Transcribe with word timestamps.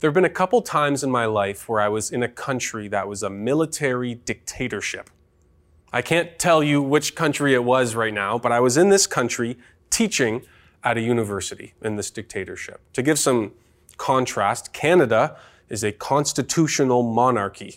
There 0.00 0.08
have 0.08 0.14
been 0.14 0.24
a 0.24 0.30
couple 0.30 0.62
times 0.62 1.04
in 1.04 1.10
my 1.10 1.26
life 1.26 1.68
where 1.68 1.78
I 1.78 1.88
was 1.88 2.10
in 2.10 2.22
a 2.22 2.28
country 2.28 2.88
that 2.88 3.06
was 3.06 3.22
a 3.22 3.28
military 3.28 4.14
dictatorship. 4.14 5.10
I 5.92 6.00
can't 6.00 6.38
tell 6.38 6.62
you 6.62 6.80
which 6.80 7.14
country 7.14 7.52
it 7.52 7.64
was 7.64 7.94
right 7.94 8.14
now, 8.14 8.38
but 8.38 8.50
I 8.50 8.60
was 8.60 8.78
in 8.78 8.88
this 8.88 9.06
country 9.06 9.58
teaching 9.90 10.40
at 10.82 10.96
a 10.96 11.02
university 11.02 11.74
in 11.82 11.96
this 11.96 12.10
dictatorship. 12.10 12.80
To 12.94 13.02
give 13.02 13.18
some 13.18 13.52
contrast, 13.98 14.72
Canada 14.72 15.36
is 15.68 15.84
a 15.84 15.92
constitutional 15.92 17.02
monarchy. 17.02 17.76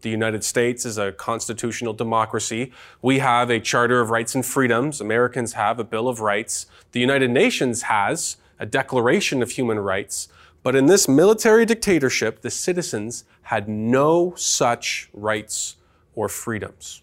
The 0.00 0.10
United 0.10 0.42
States 0.42 0.84
is 0.84 0.98
a 0.98 1.12
constitutional 1.12 1.92
democracy. 1.92 2.72
We 3.00 3.20
have 3.20 3.48
a 3.48 3.60
Charter 3.60 4.00
of 4.00 4.10
Rights 4.10 4.34
and 4.34 4.44
Freedoms. 4.44 5.00
Americans 5.00 5.52
have 5.52 5.78
a 5.78 5.84
Bill 5.84 6.08
of 6.08 6.18
Rights. 6.18 6.66
The 6.90 7.00
United 7.00 7.30
Nations 7.30 7.82
has 7.82 8.38
a 8.58 8.66
Declaration 8.66 9.40
of 9.40 9.52
Human 9.52 9.78
Rights. 9.78 10.26
But 10.62 10.76
in 10.76 10.86
this 10.86 11.08
military 11.08 11.64
dictatorship, 11.64 12.42
the 12.42 12.50
citizens 12.50 13.24
had 13.42 13.68
no 13.68 14.34
such 14.36 15.08
rights 15.12 15.76
or 16.14 16.28
freedoms. 16.28 17.02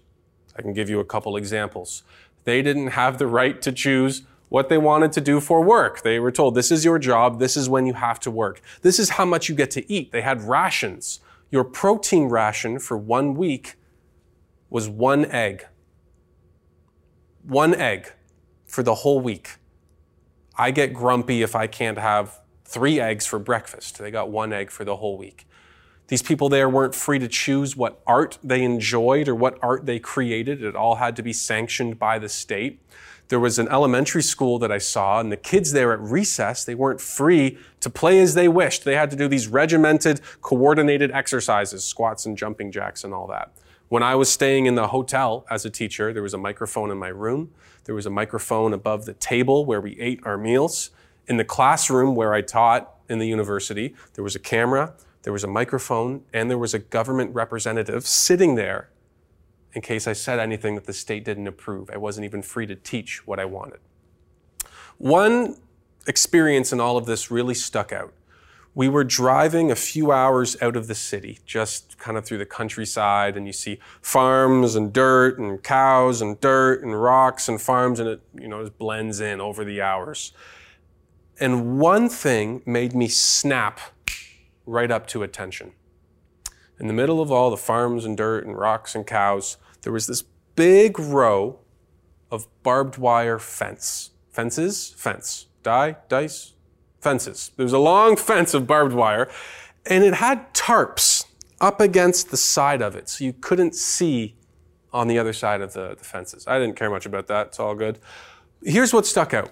I 0.55 0.61
can 0.61 0.73
give 0.73 0.89
you 0.89 0.99
a 0.99 1.05
couple 1.05 1.35
examples. 1.35 2.03
They 2.43 2.61
didn't 2.61 2.87
have 2.87 3.17
the 3.17 3.27
right 3.27 3.61
to 3.61 3.71
choose 3.71 4.23
what 4.49 4.69
they 4.69 4.77
wanted 4.77 5.11
to 5.13 5.21
do 5.21 5.39
for 5.39 5.61
work. 5.61 6.03
They 6.03 6.19
were 6.19 6.31
told, 6.31 6.55
this 6.55 6.71
is 6.71 6.85
your 6.85 6.99
job, 6.99 7.39
this 7.39 7.57
is 7.57 7.67
when 7.67 7.85
you 7.85 7.93
have 7.93 8.19
to 8.21 8.31
work. 8.31 8.61
This 8.81 8.99
is 8.99 9.11
how 9.11 9.25
much 9.25 9.49
you 9.49 9.55
get 9.55 9.71
to 9.71 9.91
eat. 9.91 10.11
They 10.11 10.21
had 10.21 10.41
rations. 10.41 11.19
Your 11.51 11.63
protein 11.63 12.29
ration 12.29 12.79
for 12.79 12.97
one 12.97 13.35
week 13.35 13.75
was 14.69 14.87
one 14.87 15.25
egg. 15.25 15.65
One 17.43 17.73
egg 17.73 18.13
for 18.65 18.83
the 18.83 18.95
whole 18.95 19.19
week. 19.19 19.57
I 20.57 20.71
get 20.71 20.93
grumpy 20.93 21.41
if 21.41 21.55
I 21.55 21.67
can't 21.67 21.97
have 21.97 22.39
three 22.67 22.99
eggs 22.99 23.25
for 23.25 23.39
breakfast. 23.39 23.97
They 23.97 24.11
got 24.11 24.29
one 24.29 24.51
egg 24.51 24.69
for 24.69 24.83
the 24.83 24.97
whole 24.97 25.17
week. 25.17 25.47
These 26.09 26.21
people 26.21 26.49
there 26.49 26.69
weren't 26.69 26.95
free 26.95 27.19
to 27.19 27.27
choose 27.27 27.75
what 27.75 28.01
art 28.05 28.37
they 28.43 28.63
enjoyed 28.63 29.27
or 29.27 29.35
what 29.35 29.57
art 29.61 29.85
they 29.85 29.99
created. 29.99 30.63
It 30.63 30.75
all 30.75 30.95
had 30.95 31.15
to 31.15 31.23
be 31.23 31.33
sanctioned 31.33 31.97
by 31.97 32.19
the 32.19 32.29
state. 32.29 32.79
There 33.29 33.39
was 33.39 33.59
an 33.59 33.67
elementary 33.67 34.23
school 34.23 34.57
that 34.59 34.71
I 34.71 34.77
saw, 34.77 35.19
and 35.19 35.29
the 35.31 35.37
kids 35.37 35.73
there 35.73 35.91
at 35.91 35.99
recess, 35.99 36.63
they 36.63 36.75
weren't 36.75 37.01
free 37.01 37.57
to 37.81 37.89
play 37.89 38.21
as 38.21 38.35
they 38.35 38.47
wished. 38.47 38.85
They 38.85 38.95
had 38.95 39.11
to 39.11 39.17
do 39.17 39.27
these 39.27 39.49
regimented, 39.49 40.21
coordinated 40.41 41.11
exercises, 41.11 41.83
squats 41.83 42.25
and 42.25 42.37
jumping 42.37 42.71
jacks 42.71 43.03
and 43.03 43.13
all 43.13 43.27
that. 43.27 43.51
When 43.89 44.03
I 44.03 44.15
was 44.15 44.29
staying 44.29 44.65
in 44.65 44.75
the 44.75 44.87
hotel 44.87 45.45
as 45.49 45.65
a 45.65 45.69
teacher, 45.69 46.13
there 46.13 46.23
was 46.23 46.33
a 46.33 46.37
microphone 46.37 46.89
in 46.89 46.97
my 46.97 47.09
room. 47.09 47.51
There 47.83 47.95
was 47.95 48.05
a 48.05 48.09
microphone 48.09 48.73
above 48.73 49.05
the 49.05 49.13
table 49.13 49.65
where 49.65 49.81
we 49.81 49.99
ate 49.99 50.21
our 50.23 50.37
meals. 50.37 50.91
In 51.27 51.37
the 51.37 51.45
classroom 51.45 52.15
where 52.15 52.33
I 52.33 52.41
taught 52.41 52.93
in 53.09 53.19
the 53.19 53.27
university, 53.27 53.95
there 54.13 54.23
was 54.23 54.35
a 54.35 54.39
camera, 54.39 54.93
there 55.23 55.33
was 55.33 55.43
a 55.43 55.47
microphone, 55.47 56.23
and 56.33 56.49
there 56.49 56.57
was 56.57 56.73
a 56.73 56.79
government 56.79 57.33
representative 57.33 58.07
sitting 58.07 58.55
there 58.55 58.89
in 59.73 59.81
case 59.81 60.07
I 60.07 60.13
said 60.13 60.39
anything 60.39 60.75
that 60.75 60.85
the 60.85 60.93
state 60.93 61.25
didn't 61.25 61.47
approve. 61.47 61.89
I 61.91 61.97
wasn't 61.97 62.25
even 62.25 62.41
free 62.41 62.65
to 62.67 62.75
teach 62.75 63.27
what 63.27 63.39
I 63.39 63.45
wanted. 63.45 63.79
One 64.97 65.57
experience 66.07 66.71
in 66.71 66.79
all 66.79 66.97
of 66.97 67.05
this 67.05 67.29
really 67.29 67.53
stuck 67.53 67.91
out. 67.91 68.13
We 68.73 68.87
were 68.89 69.03
driving 69.03 69.71
a 69.71 69.75
few 69.75 70.11
hours 70.11 70.55
out 70.61 70.75
of 70.75 70.87
the 70.87 70.95
city, 70.95 71.39
just 71.45 71.97
kind 71.97 72.17
of 72.17 72.25
through 72.25 72.37
the 72.37 72.45
countryside, 72.45 73.35
and 73.35 73.45
you 73.47 73.53
see 73.53 73.79
farms 74.01 74.75
and 74.75 74.93
dirt 74.93 75.39
and 75.39 75.61
cows 75.61 76.21
and 76.21 76.39
dirt 76.39 76.83
and 76.83 76.99
rocks 76.99 77.49
and 77.49 77.61
farms, 77.61 77.99
and 77.99 78.07
it, 78.07 78.21
you 78.39 78.47
know, 78.47 78.61
just 78.61 78.77
blends 78.77 79.19
in 79.19 79.41
over 79.41 79.65
the 79.65 79.81
hours. 79.81 80.31
And 81.39 81.79
one 81.79 82.09
thing 82.09 82.61
made 82.65 82.93
me 82.93 83.07
snap 83.07 83.79
right 84.65 84.89
up 84.89 85.07
to 85.07 85.23
attention. 85.23 85.73
In 86.79 86.87
the 86.87 86.93
middle 86.93 87.21
of 87.21 87.31
all 87.31 87.49
the 87.49 87.57
farms 87.57 88.05
and 88.05 88.17
dirt 88.17 88.45
and 88.45 88.57
rocks 88.57 88.95
and 88.95 89.05
cows, 89.05 89.57
there 89.81 89.93
was 89.93 90.07
this 90.07 90.23
big 90.55 90.99
row 90.99 91.59
of 92.29 92.47
barbed 92.63 92.97
wire 92.97 93.39
fence. 93.39 94.11
Fences? 94.31 94.93
Fence. 94.97 95.47
Die? 95.63 95.95
Dice? 96.09 96.53
Fences. 96.99 97.51
There 97.55 97.63
was 97.63 97.73
a 97.73 97.79
long 97.79 98.15
fence 98.17 98.53
of 98.53 98.67
barbed 98.67 98.93
wire, 98.93 99.29
and 99.85 100.03
it 100.03 100.15
had 100.15 100.53
tarps 100.53 101.25
up 101.59 101.79
against 101.79 102.29
the 102.29 102.37
side 102.37 102.81
of 102.81 102.95
it, 102.95 103.09
so 103.09 103.23
you 103.23 103.33
couldn't 103.33 103.73
see 103.73 104.35
on 104.93 105.07
the 105.07 105.17
other 105.17 105.33
side 105.33 105.61
of 105.61 105.73
the, 105.73 105.95
the 105.95 106.03
fences. 106.03 106.45
I 106.47 106.59
didn't 106.59 106.75
care 106.75 106.89
much 106.89 107.05
about 107.05 107.27
that, 107.27 107.47
it's 107.47 107.59
all 107.59 107.75
good. 107.75 107.99
Here's 108.63 108.93
what 108.93 109.05
stuck 109.05 109.33
out 109.33 109.51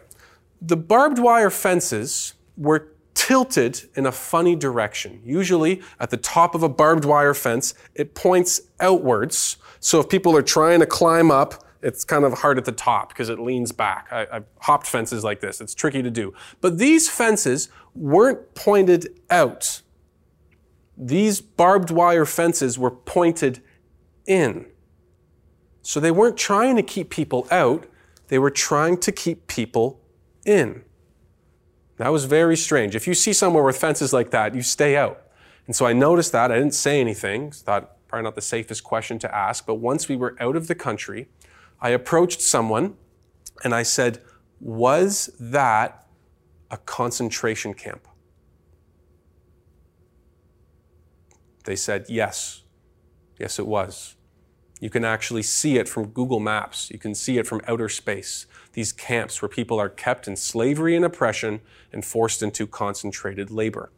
the 0.62 0.78
barbed 0.78 1.20
wire 1.20 1.50
fences 1.50 2.34
were 2.58 2.88
tilted 3.14 3.90
in 3.96 4.06
a 4.06 4.12
funny 4.12 4.56
direction. 4.56 5.22
Usually, 5.24 5.82
at 6.00 6.10
the 6.10 6.18
top 6.18 6.54
of 6.54 6.64
a 6.64 6.70
barbed 6.70 7.06
wire 7.06 7.34
fence, 7.34 7.74
it 7.96 8.14
points 8.14 8.62
outwards. 8.80 9.58
So 9.80 10.00
if 10.00 10.10
people 10.10 10.36
are 10.36 10.44
trying 10.44 10.80
to 10.82 10.86
climb 10.86 11.32
up, 11.32 11.64
it's 11.82 12.04
kind 12.04 12.26
of 12.26 12.34
hard 12.34 12.58
at 12.58 12.66
the 12.66 12.72
top 12.72 13.10
because 13.10 13.30
it 13.30 13.40
leans 13.40 13.72
back. 13.72 14.08
I, 14.12 14.28
have 14.32 14.46
hopped 14.60 14.88
fences 14.88 15.24
like 15.24 15.40
this. 15.40 15.62
It's 15.62 15.76
tricky 15.76 16.02
to 16.02 16.10
do. 16.10 16.34
But 16.60 16.78
these 16.78 17.10
fences 17.10 17.70
weren't 17.94 18.56
pointed 18.56 19.20
out. 19.30 19.82
These 20.98 21.42
barbed 21.42 21.92
wire 21.92 22.26
fences 22.26 22.80
were 22.80 22.92
pointed 22.92 23.62
in. 24.26 24.66
So 25.84 26.00
they 26.00 26.12
weren't 26.12 26.38
trying 26.38 26.76
to 26.78 26.84
keep 26.84 27.12
people 27.12 27.48
out, 27.52 27.86
they 28.30 28.40
were 28.40 28.50
trying 28.50 28.98
to 28.98 29.12
keep 29.12 29.46
people 29.46 30.00
in. 30.46 30.84
That 31.98 32.10
was 32.10 32.26
very 32.26 32.58
strange. 32.58 32.96
If 32.96 33.08
you 33.08 33.14
see 33.14 33.34
somewhere 33.34 33.64
with 33.64 33.78
fences 33.78 34.14
like 34.14 34.32
that, 34.32 34.54
you 34.54 34.62
stay 34.62 34.98
out. 34.98 35.22
And 35.66 35.76
so 35.76 35.86
I 35.86 35.94
noticed 35.94 36.32
that. 36.34 36.52
I 36.52 36.58
didn't 36.58 36.74
say 36.74 37.00
anything. 37.00 37.52
Thought 37.52 37.96
probably 38.08 38.24
not 38.24 38.36
the 38.36 38.42
safest 38.42 38.84
question 38.84 39.18
to 39.20 39.36
ask. 39.36 39.66
But 39.66 39.76
once 39.76 40.08
we 40.08 40.16
were 40.16 40.36
out 40.40 40.56
of 40.56 40.68
the 40.68 40.76
country, 40.76 41.28
I 41.82 41.90
approached 41.90 42.42
someone 42.42 42.96
and 43.64 43.74
I 43.74 43.84
said, 43.84 44.22
Was 44.60 45.30
that 45.40 46.06
a 46.70 46.78
concentration 46.78 47.74
camp? 47.74 48.08
They 51.64 51.76
said, 51.76 52.06
Yes. 52.10 52.64
Yes, 53.40 53.60
it 53.60 53.68
was. 53.68 54.16
You 54.82 54.90
can 54.90 55.06
actually 55.06 55.44
see 55.44 55.78
it 55.78 55.88
from 55.88 56.08
Google 56.08 56.40
Maps. 56.40 56.92
You 56.92 57.00
can 57.00 57.16
see 57.16 57.38
it 57.38 57.48
from 57.48 57.62
outer 57.68 57.90
space 57.90 58.46
these 58.76 58.92
camps 58.92 59.42
where 59.42 59.50
people 59.50 59.80
are 59.80 59.90
kept 59.90 60.28
in 60.28 60.36
slavery 60.36 60.96
and 60.98 61.06
oppression 61.06 61.62
and 61.94 62.04
forced 62.04 62.44
into 62.44 62.68
concentrated 62.68 63.50
labor. 63.50 63.90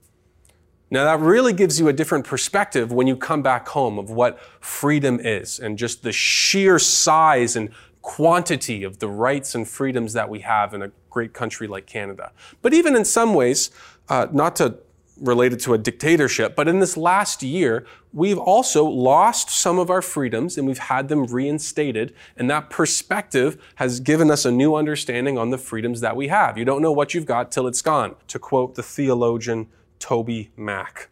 Now, 0.90 1.04
that 1.04 1.20
really 1.20 1.52
gives 1.52 1.80
you 1.80 1.88
a 1.90 1.94
different 1.94 2.26
perspective 2.26 2.94
when 2.94 3.08
you 3.08 3.18
come 3.18 3.42
back 3.42 3.68
home 3.70 3.98
of 3.98 4.10
what 4.12 4.40
freedom 4.62 5.20
is 5.20 5.60
and 5.60 5.78
just 5.78 6.04
the 6.04 6.14
sheer 6.14 6.80
size 6.80 7.56
and 7.56 7.70
quantity 8.02 8.84
of 8.84 9.00
the 9.00 9.08
rights 9.10 9.54
and 9.54 9.68
freedoms 9.68 10.14
that 10.14 10.30
we 10.30 10.40
have 10.40 10.74
in 10.74 10.84
a 10.84 10.92
great 11.10 11.34
country 11.34 11.68
like 11.68 11.88
Canada. 11.88 12.32
But 12.62 12.74
even 12.74 12.96
in 12.96 13.04
some 13.04 13.34
ways, 13.34 13.72
uh, 14.08 14.28
not 14.32 14.56
to 14.58 14.78
related 15.20 15.60
to 15.62 15.74
a 15.74 15.78
dictatorship. 15.78 16.56
But 16.56 16.68
in 16.68 16.80
this 16.80 16.98
last 16.98 17.44
year, 17.44 17.86
we've 18.14 18.38
also 18.38 18.86
lost 18.86 19.50
some 19.50 19.80
of 19.80 19.90
our 19.90 20.02
freedoms 20.02 20.58
and 20.58 20.68
we've 20.68 20.78
had 20.78 21.08
them 21.08 21.26
reinstated. 21.26 22.14
And 22.36 22.50
that 22.50 22.70
perspective 22.70 23.62
has 23.76 24.00
given 24.00 24.32
us 24.32 24.46
a 24.46 24.52
new 24.52 24.76
understanding 24.76 25.38
on 25.38 25.50
the 25.50 25.58
freedoms 25.58 26.02
that 26.02 26.16
we 26.16 26.28
have. 26.28 26.58
You 26.58 26.66
don't 26.66 26.82
know 26.82 26.92
what 26.92 27.14
you've 27.14 27.26
got 27.26 27.52
till 27.52 27.68
it's 27.68 27.82
gone, 27.82 28.16
to 28.28 28.40
quote 28.40 28.76
the 28.76 28.84
theologian 28.84 29.68
TobyMac. 30.00 31.08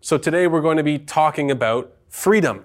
So 0.00 0.16
today 0.16 0.46
we're 0.46 0.60
going 0.60 0.76
to 0.76 0.84
be 0.84 0.98
talking 0.98 1.50
about 1.50 1.92
freedom. 2.08 2.64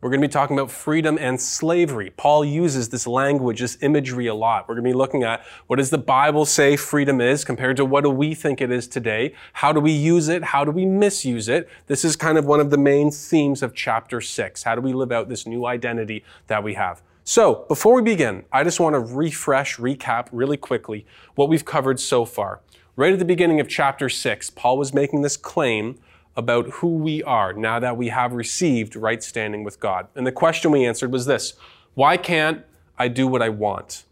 We're 0.00 0.08
going 0.08 0.22
to 0.22 0.28
be 0.28 0.32
talking 0.32 0.58
about 0.58 0.70
freedom 0.70 1.18
and 1.20 1.38
slavery. 1.38 2.10
Paul 2.16 2.42
uses 2.42 2.88
this 2.88 3.06
language, 3.06 3.60
this 3.60 3.76
imagery 3.82 4.28
a 4.28 4.34
lot. 4.34 4.66
We're 4.66 4.76
going 4.76 4.84
to 4.86 4.90
be 4.90 4.96
looking 4.96 5.24
at 5.24 5.44
what 5.66 5.76
does 5.76 5.90
the 5.90 5.98
Bible 5.98 6.46
say 6.46 6.74
freedom 6.76 7.20
is 7.20 7.44
compared 7.44 7.76
to 7.76 7.84
what 7.84 8.04
do 8.04 8.08
we 8.08 8.34
think 8.34 8.62
it 8.62 8.70
is 8.70 8.88
today? 8.88 9.34
How 9.52 9.74
do 9.74 9.80
we 9.80 9.92
use 9.92 10.28
it? 10.28 10.42
How 10.42 10.64
do 10.64 10.70
we 10.70 10.86
misuse 10.86 11.50
it? 11.50 11.68
This 11.86 12.02
is 12.02 12.16
kind 12.16 12.38
of 12.38 12.46
one 12.46 12.60
of 12.60 12.70
the 12.70 12.78
main 12.78 13.10
themes 13.10 13.62
of 13.62 13.74
chapter 13.74 14.22
six. 14.22 14.62
How 14.62 14.74
do 14.74 14.80
we 14.80 14.94
live 14.94 15.12
out 15.12 15.28
this 15.28 15.46
new 15.46 15.66
identity 15.66 16.24
that 16.46 16.64
we 16.64 16.72
have? 16.74 17.02
So, 17.24 17.66
before 17.68 17.92
we 17.92 18.00
begin, 18.00 18.46
I 18.50 18.64
just 18.64 18.80
want 18.80 18.94
to 18.94 19.00
refresh, 19.00 19.76
recap 19.76 20.28
really 20.32 20.56
quickly 20.56 21.04
what 21.34 21.50
we've 21.50 21.66
covered 21.66 22.00
so 22.00 22.24
far. 22.24 22.60
Right 22.96 23.12
at 23.12 23.18
the 23.18 23.26
beginning 23.26 23.60
of 23.60 23.68
chapter 23.68 24.08
six, 24.08 24.48
Paul 24.48 24.78
was 24.78 24.94
making 24.94 25.20
this 25.20 25.36
claim 25.36 25.98
about 26.40 26.70
who 26.70 26.96
we 26.96 27.22
are 27.22 27.52
now 27.52 27.78
that 27.78 27.98
we 27.98 28.08
have 28.08 28.32
received 28.32 28.96
right 28.96 29.22
standing 29.22 29.62
with 29.62 29.78
God. 29.78 30.08
And 30.14 30.26
the 30.26 30.32
question 30.32 30.70
we 30.70 30.86
answered 30.86 31.12
was 31.12 31.26
this 31.26 31.52
Why 31.92 32.16
can't 32.16 32.64
I 32.98 33.08
do 33.08 33.26
what 33.28 33.42
I 33.42 33.50
want? 33.50 34.04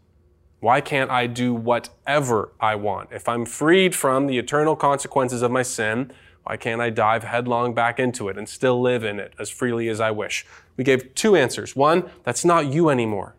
Why 0.59 0.79
can't 0.79 1.09
I 1.09 1.25
do 1.25 1.55
whatever 1.55 2.51
I 2.59 2.75
want? 2.75 3.09
If 3.11 3.27
I'm 3.27 3.45
freed 3.45 3.95
from 3.95 4.27
the 4.27 4.37
eternal 4.37 4.75
consequences 4.75 5.41
of 5.41 5.49
my 5.49 5.63
sin, 5.63 6.11
why 6.43 6.55
can't 6.55 6.81
I 6.81 6.91
dive 6.91 7.23
headlong 7.23 7.73
back 7.73 7.99
into 7.99 8.29
it 8.29 8.37
and 8.37 8.47
still 8.47 8.79
live 8.79 9.03
in 9.03 9.19
it 9.19 9.33
as 9.39 9.49
freely 9.49 9.89
as 9.89 9.99
I 9.99 10.11
wish? 10.11 10.45
We 10.77 10.83
gave 10.83 11.15
two 11.15 11.35
answers. 11.35 11.75
One, 11.75 12.11
that's 12.23 12.45
not 12.45 12.67
you 12.67 12.89
anymore. 12.89 13.35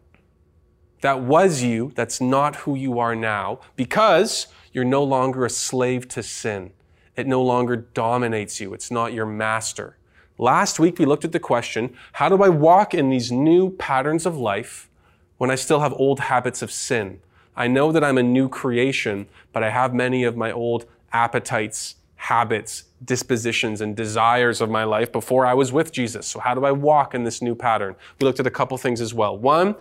That 1.02 1.20
was 1.20 1.62
you. 1.62 1.92
That's 1.94 2.20
not 2.20 2.56
who 2.56 2.74
you 2.74 2.98
are 2.98 3.14
now 3.14 3.60
because 3.76 4.48
you're 4.72 4.84
no 4.84 5.04
longer 5.04 5.44
a 5.44 5.50
slave 5.50 6.08
to 6.08 6.24
sin. 6.24 6.72
It 7.16 7.26
no 7.26 7.42
longer 7.42 7.76
dominates 7.76 8.60
you. 8.60 8.72
It's 8.74 8.90
not 8.90 9.12
your 9.12 9.26
master. 9.26 9.96
Last 10.38 10.78
week, 10.78 10.98
we 10.98 11.04
looked 11.04 11.24
at 11.24 11.32
the 11.32 11.40
question 11.40 11.94
how 12.12 12.28
do 12.28 12.42
I 12.42 12.48
walk 12.48 12.94
in 12.94 13.10
these 13.10 13.30
new 13.30 13.70
patterns 13.70 14.24
of 14.24 14.36
life 14.36 14.88
when 15.36 15.50
I 15.50 15.54
still 15.54 15.80
have 15.80 15.92
old 15.94 16.20
habits 16.20 16.62
of 16.62 16.72
sin? 16.72 17.20
I 17.56 17.66
know 17.66 17.92
that 17.92 18.02
I'm 18.02 18.16
a 18.16 18.22
new 18.22 18.48
creation, 18.48 19.26
but 19.52 19.62
I 19.62 19.70
have 19.70 19.92
many 19.92 20.24
of 20.24 20.36
my 20.36 20.50
old 20.50 20.86
appetites, 21.12 21.96
habits, 22.16 22.84
dispositions, 23.04 23.80
and 23.80 23.96
desires 23.96 24.60
of 24.60 24.70
my 24.70 24.84
life 24.84 25.12
before 25.12 25.44
I 25.44 25.54
was 25.54 25.72
with 25.72 25.92
Jesus. 25.92 26.26
So, 26.26 26.40
how 26.40 26.54
do 26.54 26.64
I 26.64 26.72
walk 26.72 27.14
in 27.14 27.24
this 27.24 27.42
new 27.42 27.54
pattern? 27.54 27.96
We 28.18 28.24
looked 28.24 28.40
at 28.40 28.46
a 28.46 28.50
couple 28.50 28.78
things 28.78 29.00
as 29.00 29.12
well. 29.12 29.36
One, 29.36 29.74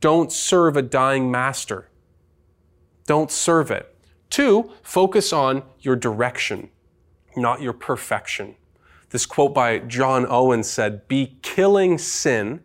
don't 0.00 0.30
serve 0.30 0.76
a 0.76 0.82
dying 0.82 1.30
master, 1.30 1.88
don't 3.06 3.30
serve 3.30 3.70
it. 3.70 3.93
Two, 4.34 4.72
focus 4.82 5.32
on 5.32 5.62
your 5.78 5.94
direction, 5.94 6.70
not 7.36 7.62
your 7.62 7.72
perfection. 7.72 8.56
This 9.10 9.26
quote 9.26 9.54
by 9.54 9.78
John 9.78 10.26
Owen 10.28 10.64
said, 10.64 11.06
Be 11.06 11.38
killing 11.42 11.98
sin, 11.98 12.58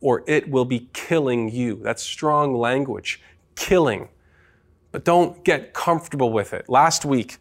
or 0.00 0.24
it 0.26 0.50
will 0.50 0.64
be 0.64 0.88
killing 0.92 1.50
you. 1.50 1.76
That's 1.80 2.02
strong 2.02 2.56
language. 2.56 3.22
Killing. 3.54 4.08
But 4.90 5.04
don't 5.04 5.44
get 5.44 5.72
comfortable 5.72 6.32
with 6.32 6.52
it. 6.52 6.68
Last 6.68 7.04
week, 7.04 7.36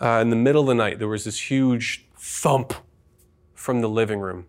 uh, 0.00 0.20
in 0.22 0.30
the 0.30 0.36
middle 0.36 0.62
of 0.62 0.68
the 0.68 0.76
night, 0.76 1.00
there 1.00 1.08
was 1.08 1.24
this 1.24 1.50
huge 1.50 2.06
thump 2.16 2.72
from 3.52 3.80
the 3.80 3.88
living 3.88 4.20
room. 4.20 4.46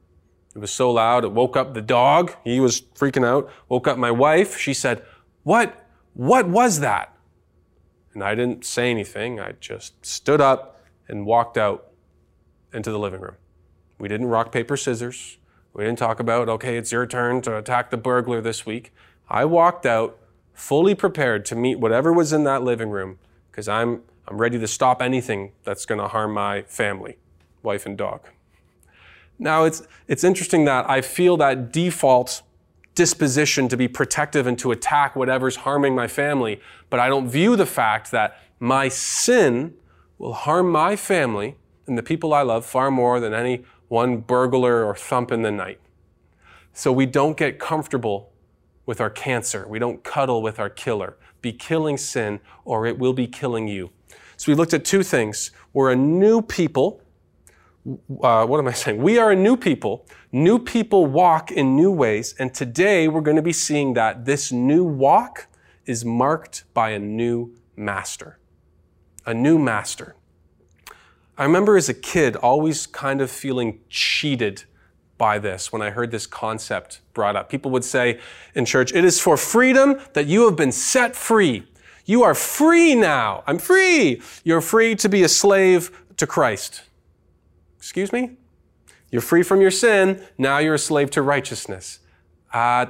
It 0.53 0.59
was 0.59 0.69
so 0.69 0.91
loud, 0.91 1.23
it 1.23 1.31
woke 1.31 1.57
up 1.57 1.73
the 1.73 1.81
dog. 1.81 2.35
He 2.43 2.59
was 2.59 2.81
freaking 2.81 3.25
out. 3.25 3.49
Woke 3.67 3.87
up 3.87 3.97
my 3.97 4.11
wife. 4.11 4.59
She 4.59 4.75
said, 4.75 5.03
What? 5.41 5.87
What 6.13 6.47
was 6.47 6.81
that? 6.81 7.15
And 8.13 8.23
I 8.23 8.35
didn't 8.35 8.65
say 8.65 8.89
anything. 8.89 9.39
I 9.39 9.53
just 9.59 10.05
stood 10.05 10.41
up 10.41 10.81
and 11.07 11.25
walked 11.25 11.57
out 11.57 11.91
into 12.73 12.91
the 12.91 12.99
living 12.99 13.21
room. 13.21 13.35
We 13.97 14.07
didn't 14.07 14.27
rock, 14.27 14.51
paper, 14.51 14.77
scissors. 14.77 15.37
We 15.73 15.83
didn't 15.83 15.99
talk 15.99 16.19
about, 16.19 16.49
okay, 16.49 16.77
it's 16.77 16.91
your 16.91 17.05
turn 17.05 17.41
to 17.43 17.57
attack 17.57 17.89
the 17.89 17.97
burglar 17.97 18.41
this 18.41 18.65
week. 18.65 18.93
I 19.29 19.45
walked 19.45 19.85
out 19.85 20.17
fully 20.53 20.95
prepared 20.95 21.45
to 21.45 21.55
meet 21.55 21.79
whatever 21.79 22.11
was 22.11 22.33
in 22.33 22.43
that 22.45 22.63
living 22.63 22.89
room 22.89 23.19
because 23.51 23.67
I'm, 23.67 24.01
I'm 24.27 24.37
ready 24.37 24.59
to 24.59 24.67
stop 24.67 25.01
anything 25.01 25.51
that's 25.63 25.85
going 25.85 26.01
to 26.01 26.07
harm 26.07 26.33
my 26.33 26.63
family, 26.63 27.17
wife 27.63 27.85
and 27.85 27.97
dog. 27.97 28.21
Now, 29.37 29.63
it's, 29.63 29.87
it's 30.07 30.23
interesting 30.23 30.65
that 30.65 30.89
I 30.89 31.01
feel 31.01 31.37
that 31.37 31.71
default 31.71 32.41
disposition 32.99 33.69
to 33.69 33.77
be 33.77 33.87
protective 33.87 34.45
and 34.45 34.59
to 34.59 34.73
attack 34.73 35.15
whatever's 35.15 35.55
harming 35.55 35.95
my 35.95 36.05
family, 36.05 36.59
but 36.89 36.99
I 36.99 37.07
don't 37.07 37.29
view 37.29 37.55
the 37.55 37.65
fact 37.65 38.11
that 38.11 38.37
my 38.59 38.89
sin 38.89 39.73
will 40.17 40.33
harm 40.33 40.69
my 40.69 40.97
family 40.97 41.55
and 41.87 41.97
the 41.97 42.03
people 42.03 42.33
I 42.33 42.41
love 42.41 42.65
far 42.65 42.91
more 42.91 43.21
than 43.21 43.33
any 43.33 43.63
one 43.87 44.17
burglar 44.17 44.83
or 44.83 44.97
thump 44.97 45.31
in 45.31 45.43
the 45.43 45.49
night. 45.49 45.79
So 46.73 46.91
we 46.91 47.05
don't 47.05 47.37
get 47.37 47.57
comfortable 47.57 48.33
with 48.85 48.99
our 48.99 49.09
cancer. 49.09 49.65
We 49.65 49.79
don't 49.79 50.03
cuddle 50.03 50.41
with 50.41 50.59
our 50.59 50.69
killer. 50.69 51.15
Be 51.41 51.53
killing 51.53 51.95
sin 51.95 52.41
or 52.65 52.85
it 52.85 52.99
will 52.99 53.13
be 53.13 53.27
killing 53.27 53.69
you. 53.69 53.91
So 54.35 54.51
we 54.51 54.55
looked 54.55 54.73
at 54.73 54.83
two 54.83 55.03
things. 55.03 55.51
We're 55.71 55.91
a 55.93 55.95
new 55.95 56.41
people 56.41 57.01
uh, 58.21 58.45
what 58.45 58.59
am 58.59 58.67
I 58.67 58.71
saying? 58.83 59.01
We 59.01 59.17
are 59.17 59.31
a 59.31 59.35
new 59.35 59.57
people. 59.57 60.05
New 60.31 60.59
people 60.59 61.05
walk 61.05 61.51
in 61.51 61.75
new 61.75 61.91
ways. 61.91 62.35
And 62.39 62.53
today 62.53 63.07
we're 63.07 63.21
going 63.21 63.37
to 63.37 63.41
be 63.43 63.53
seeing 63.53 63.93
that 63.93 64.25
this 64.25 64.51
new 64.51 64.83
walk 64.83 65.47
is 65.85 66.05
marked 66.05 66.65
by 66.73 66.91
a 66.91 66.99
new 66.99 67.55
master. 67.75 68.39
A 69.25 69.33
new 69.33 69.57
master. 69.57 70.15
I 71.37 71.43
remember 71.43 71.77
as 71.77 71.87
a 71.87 71.93
kid 71.93 72.35
always 72.35 72.85
kind 72.85 73.21
of 73.21 73.31
feeling 73.31 73.79
cheated 73.89 74.65
by 75.17 75.39
this 75.39 75.71
when 75.71 75.81
I 75.81 75.89
heard 75.89 76.11
this 76.11 76.27
concept 76.27 77.01
brought 77.13 77.35
up. 77.35 77.49
People 77.49 77.71
would 77.71 77.85
say 77.85 78.19
in 78.55 78.65
church, 78.65 78.93
it 78.93 79.05
is 79.05 79.19
for 79.19 79.37
freedom 79.37 79.99
that 80.13 80.27
you 80.27 80.45
have 80.45 80.55
been 80.55 80.71
set 80.71 81.15
free. 81.15 81.65
You 82.05 82.23
are 82.23 82.33
free 82.33 82.95
now. 82.95 83.43
I'm 83.45 83.59
free. 83.59 84.21
You're 84.43 84.61
free 84.61 84.95
to 84.95 85.07
be 85.07 85.23
a 85.23 85.29
slave 85.29 85.91
to 86.17 86.25
Christ. 86.25 86.88
Excuse 87.79 88.13
me? 88.13 88.37
You're 89.09 89.21
free 89.21 89.41
from 89.41 89.61
your 89.61 89.71
sin. 89.71 90.23
Now 90.37 90.59
you're 90.59 90.75
a 90.75 90.79
slave 90.79 91.09
to 91.11 91.21
righteousness. 91.21 91.99
Uh, 92.53 92.87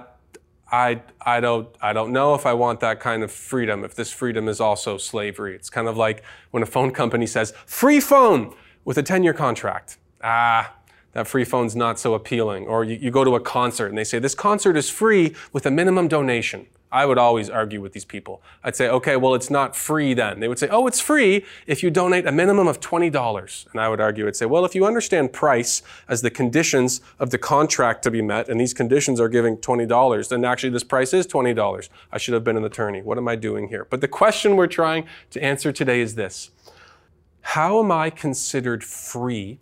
I, 0.71 1.01
I, 1.21 1.39
don't, 1.39 1.69
I 1.81 1.93
don't 1.93 2.11
know 2.11 2.35
if 2.35 2.45
I 2.45 2.53
want 2.53 2.79
that 2.81 2.99
kind 2.99 3.23
of 3.23 3.31
freedom, 3.31 3.83
if 3.83 3.95
this 3.95 4.11
freedom 4.11 4.47
is 4.47 4.59
also 4.59 4.97
slavery. 4.97 5.55
It's 5.55 5.69
kind 5.69 5.87
of 5.87 5.95
like 5.95 6.23
when 6.51 6.61
a 6.61 6.65
phone 6.65 6.91
company 6.91 7.25
says, 7.25 7.53
free 7.65 7.99
phone 7.99 8.53
with 8.83 8.97
a 8.97 9.03
10 9.03 9.23
year 9.23 9.33
contract. 9.33 9.97
Ah, 10.23 10.75
that 11.13 11.27
free 11.27 11.45
phone's 11.45 11.75
not 11.75 11.99
so 11.99 12.13
appealing. 12.13 12.67
Or 12.67 12.83
you, 12.83 12.97
you 12.97 13.11
go 13.11 13.23
to 13.23 13.35
a 13.35 13.39
concert 13.39 13.87
and 13.87 13.97
they 13.97 14.03
say, 14.03 14.19
this 14.19 14.35
concert 14.35 14.75
is 14.75 14.89
free 14.89 15.35
with 15.53 15.65
a 15.65 15.71
minimum 15.71 16.07
donation. 16.07 16.67
I 16.91 17.05
would 17.05 17.19
always 17.19 17.49
argue 17.49 17.81
with 17.81 17.93
these 17.93 18.05
people. 18.05 18.41
I'd 18.63 18.75
say, 18.75 18.89
okay, 18.89 19.15
well, 19.15 19.35
it's 19.35 19.51
not 19.51 19.75
free 19.75 20.15
then. 20.15 20.39
They 20.39 20.47
would 20.47 20.57
say, 20.57 20.67
oh, 20.69 20.87
it's 20.87 20.99
free 20.99 21.45
if 21.67 21.83
you 21.83 21.91
donate 21.91 22.25
a 22.25 22.31
minimum 22.31 22.67
of 22.67 22.79
$20. 22.79 23.71
And 23.71 23.79
I 23.79 23.89
would 23.89 24.01
argue, 24.01 24.27
I'd 24.27 24.35
say, 24.35 24.47
well, 24.47 24.65
if 24.65 24.73
you 24.73 24.85
understand 24.85 25.31
price 25.31 25.83
as 26.07 26.23
the 26.23 26.31
conditions 26.31 27.01
of 27.19 27.29
the 27.29 27.37
contract 27.37 28.01
to 28.03 28.11
be 28.11 28.23
met, 28.23 28.49
and 28.49 28.59
these 28.59 28.73
conditions 28.73 29.19
are 29.19 29.29
giving 29.29 29.57
$20, 29.57 30.29
then 30.29 30.43
actually 30.43 30.71
this 30.71 30.83
price 30.83 31.13
is 31.13 31.27
$20. 31.27 31.89
I 32.11 32.17
should 32.17 32.33
have 32.33 32.43
been 32.43 32.57
an 32.57 32.65
attorney. 32.65 33.03
What 33.03 33.19
am 33.19 33.27
I 33.27 33.35
doing 33.35 33.67
here? 33.67 33.85
But 33.87 34.01
the 34.01 34.07
question 34.07 34.55
we're 34.55 34.67
trying 34.67 35.05
to 35.29 35.43
answer 35.43 35.71
today 35.71 36.01
is 36.01 36.15
this. 36.15 36.49
How 37.41 37.79
am 37.79 37.91
I 37.91 38.09
considered 38.09 38.83
free 38.83 39.59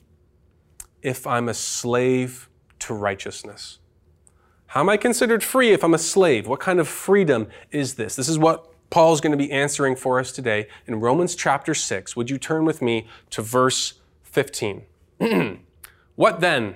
if 1.02 1.28
I'm 1.28 1.50
a 1.50 1.54
slave 1.54 2.50
to 2.80 2.94
righteousness? 2.94 3.80
How 4.78 4.82
am 4.82 4.90
I 4.90 4.98
considered 4.98 5.44
free 5.44 5.72
if 5.72 5.84
I'm 5.84 5.96
a 5.96 5.98
slave? 5.98 6.46
What 6.46 6.60
kind 6.60 6.80
of 6.80 6.88
freedom 6.88 7.48
is 7.72 7.96
this? 7.96 8.16
This 8.16 8.30
is 8.30 8.38
what 8.38 8.72
Paul 8.92 9.12
is 9.12 9.22
going 9.22 9.32
to 9.32 9.36
be 9.38 9.52
answering 9.52 9.96
for 9.96 10.20
us 10.20 10.32
today 10.32 10.68
in 10.86 11.00
Romans 11.00 11.36
chapter 11.36 11.74
6. 11.74 12.16
Would 12.16 12.30
you 12.30 12.38
turn 12.38 12.64
with 12.64 12.80
me 12.80 13.08
to 13.32 13.42
verse 13.42 13.96
15? 14.22 14.84
what 16.16 16.42
then? 16.42 16.76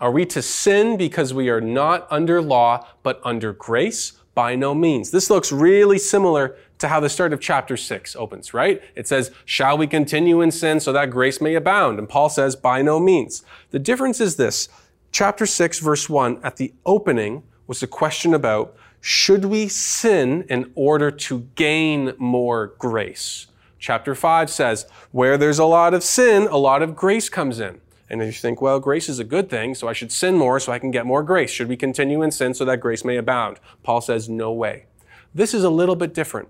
Are 0.00 0.10
we 0.10 0.24
to 0.24 0.40
sin 0.40 0.96
because 0.96 1.34
we 1.34 1.50
are 1.50 1.60
not 1.60 2.06
under 2.10 2.40
law, 2.40 2.86
but 3.02 3.20
under 3.22 3.52
grace? 3.52 4.12
By 4.34 4.56
no 4.56 4.74
means. 4.74 5.10
This 5.10 5.28
looks 5.28 5.52
really 5.52 5.98
similar 5.98 6.56
to 6.78 6.88
how 6.88 6.98
the 6.98 7.10
start 7.10 7.34
of 7.34 7.40
chapter 7.40 7.76
6 7.76 8.16
opens, 8.16 8.54
right? 8.54 8.80
It 8.96 9.06
says, 9.06 9.30
Shall 9.44 9.76
we 9.76 9.86
continue 9.86 10.40
in 10.40 10.50
sin 10.50 10.80
so 10.80 10.94
that 10.94 11.10
grace 11.10 11.42
may 11.42 11.54
abound? 11.54 11.98
And 11.98 12.08
Paul 12.08 12.30
says, 12.30 12.56
By 12.56 12.80
no 12.80 12.98
means. 12.98 13.42
The 13.70 13.78
difference 13.78 14.18
is 14.18 14.36
this 14.36 14.70
chapter 15.14 15.46
6, 15.46 15.78
verse 15.78 16.10
1, 16.10 16.40
at 16.42 16.56
the 16.56 16.74
opening, 16.84 17.44
was 17.68 17.82
a 17.84 17.86
question 17.86 18.34
about 18.34 18.76
should 19.00 19.44
we 19.44 19.68
sin 19.68 20.44
in 20.48 20.72
order 20.74 21.10
to 21.10 21.46
gain 21.54 22.14
more 22.18 22.74
grace? 22.78 23.46
Chapter 23.78 24.16
5 24.16 24.50
says, 24.50 24.86
where 25.12 25.38
there's 25.38 25.60
a 25.60 25.64
lot 25.64 25.94
of 25.94 26.02
sin, 26.02 26.48
a 26.50 26.56
lot 26.56 26.82
of 26.82 26.96
grace 26.96 27.28
comes 27.28 27.60
in. 27.60 27.80
And 28.10 28.22
you 28.22 28.32
think, 28.32 28.60
well, 28.60 28.80
grace 28.80 29.08
is 29.08 29.20
a 29.20 29.24
good 29.24 29.48
thing, 29.48 29.76
so 29.76 29.86
I 29.86 29.92
should 29.92 30.10
sin 30.10 30.36
more 30.36 30.58
so 30.58 30.72
I 30.72 30.80
can 30.80 30.90
get 30.90 31.06
more 31.06 31.22
grace. 31.22 31.50
Should 31.50 31.68
we 31.68 31.76
continue 31.76 32.20
in 32.22 32.32
sin 32.32 32.52
so 32.52 32.64
that 32.64 32.80
grace 32.80 33.04
may 33.04 33.16
abound? 33.16 33.60
Paul 33.84 34.00
says, 34.00 34.28
no 34.28 34.52
way. 34.52 34.86
This 35.32 35.54
is 35.54 35.62
a 35.62 35.70
little 35.70 35.96
bit 35.96 36.12
different. 36.12 36.48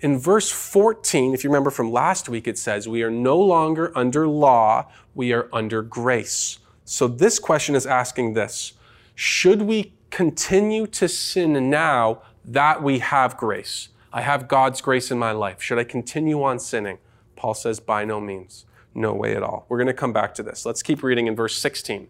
In 0.00 0.18
verse 0.18 0.50
14, 0.50 1.32
if 1.32 1.44
you 1.44 1.50
remember 1.50 1.70
from 1.70 1.92
last 1.92 2.28
week, 2.28 2.48
it 2.48 2.58
says, 2.58 2.88
we 2.88 3.04
are 3.04 3.10
no 3.10 3.38
longer 3.38 3.96
under 3.96 4.26
law, 4.26 4.90
we 5.14 5.32
are 5.32 5.48
under 5.52 5.80
grace. 5.80 6.58
So 6.84 7.08
this 7.08 7.38
question 7.38 7.74
is 7.74 7.86
asking 7.86 8.34
this 8.34 8.74
Should 9.14 9.62
we 9.62 9.94
continue 10.10 10.86
to 10.88 11.08
sin 11.08 11.70
now 11.70 12.22
that 12.44 12.82
we 12.82 13.00
have 13.00 13.36
grace? 13.36 13.88
I 14.12 14.20
have 14.20 14.46
God's 14.46 14.80
grace 14.80 15.10
in 15.10 15.18
my 15.18 15.32
life. 15.32 15.60
Should 15.60 15.78
I 15.78 15.84
continue 15.84 16.42
on 16.42 16.58
sinning? 16.58 16.98
Paul 17.36 17.54
says, 17.54 17.80
By 17.80 18.04
no 18.04 18.20
means. 18.20 18.66
No 18.94 19.12
way 19.12 19.34
at 19.34 19.42
all. 19.42 19.66
We're 19.68 19.78
going 19.78 19.88
to 19.88 19.92
come 19.92 20.12
back 20.12 20.34
to 20.34 20.42
this. 20.42 20.64
Let's 20.64 20.82
keep 20.82 21.02
reading 21.02 21.26
in 21.26 21.34
verse 21.34 21.56
16. 21.56 22.06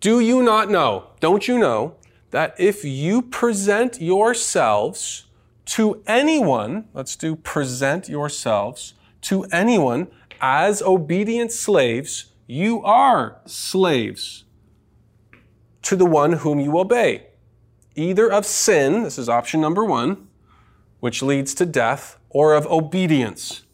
Do 0.00 0.20
you 0.20 0.42
not 0.42 0.70
know, 0.70 1.08
don't 1.18 1.48
you 1.48 1.58
know, 1.58 1.96
that 2.30 2.54
if 2.58 2.84
you 2.84 3.22
present 3.22 4.00
yourselves 4.00 5.24
to 5.66 6.00
anyone, 6.06 6.86
let's 6.94 7.16
do 7.16 7.34
present 7.34 8.08
yourselves 8.08 8.94
to 9.22 9.44
anyone 9.46 10.06
as 10.40 10.80
obedient 10.80 11.50
slaves 11.50 12.26
you 12.48 12.82
are 12.82 13.40
slaves 13.44 14.44
to 15.82 15.94
the 15.94 16.06
one 16.06 16.32
whom 16.32 16.58
you 16.58 16.78
obey, 16.78 17.26
either 17.94 18.32
of 18.32 18.46
sin, 18.46 19.02
this 19.02 19.18
is 19.18 19.28
option 19.28 19.60
number 19.60 19.84
one, 19.84 20.28
which 21.00 21.22
leads 21.22 21.54
to 21.54 21.66
death, 21.66 22.18
or 22.30 22.54
of 22.54 22.66
obedience, 22.66 23.64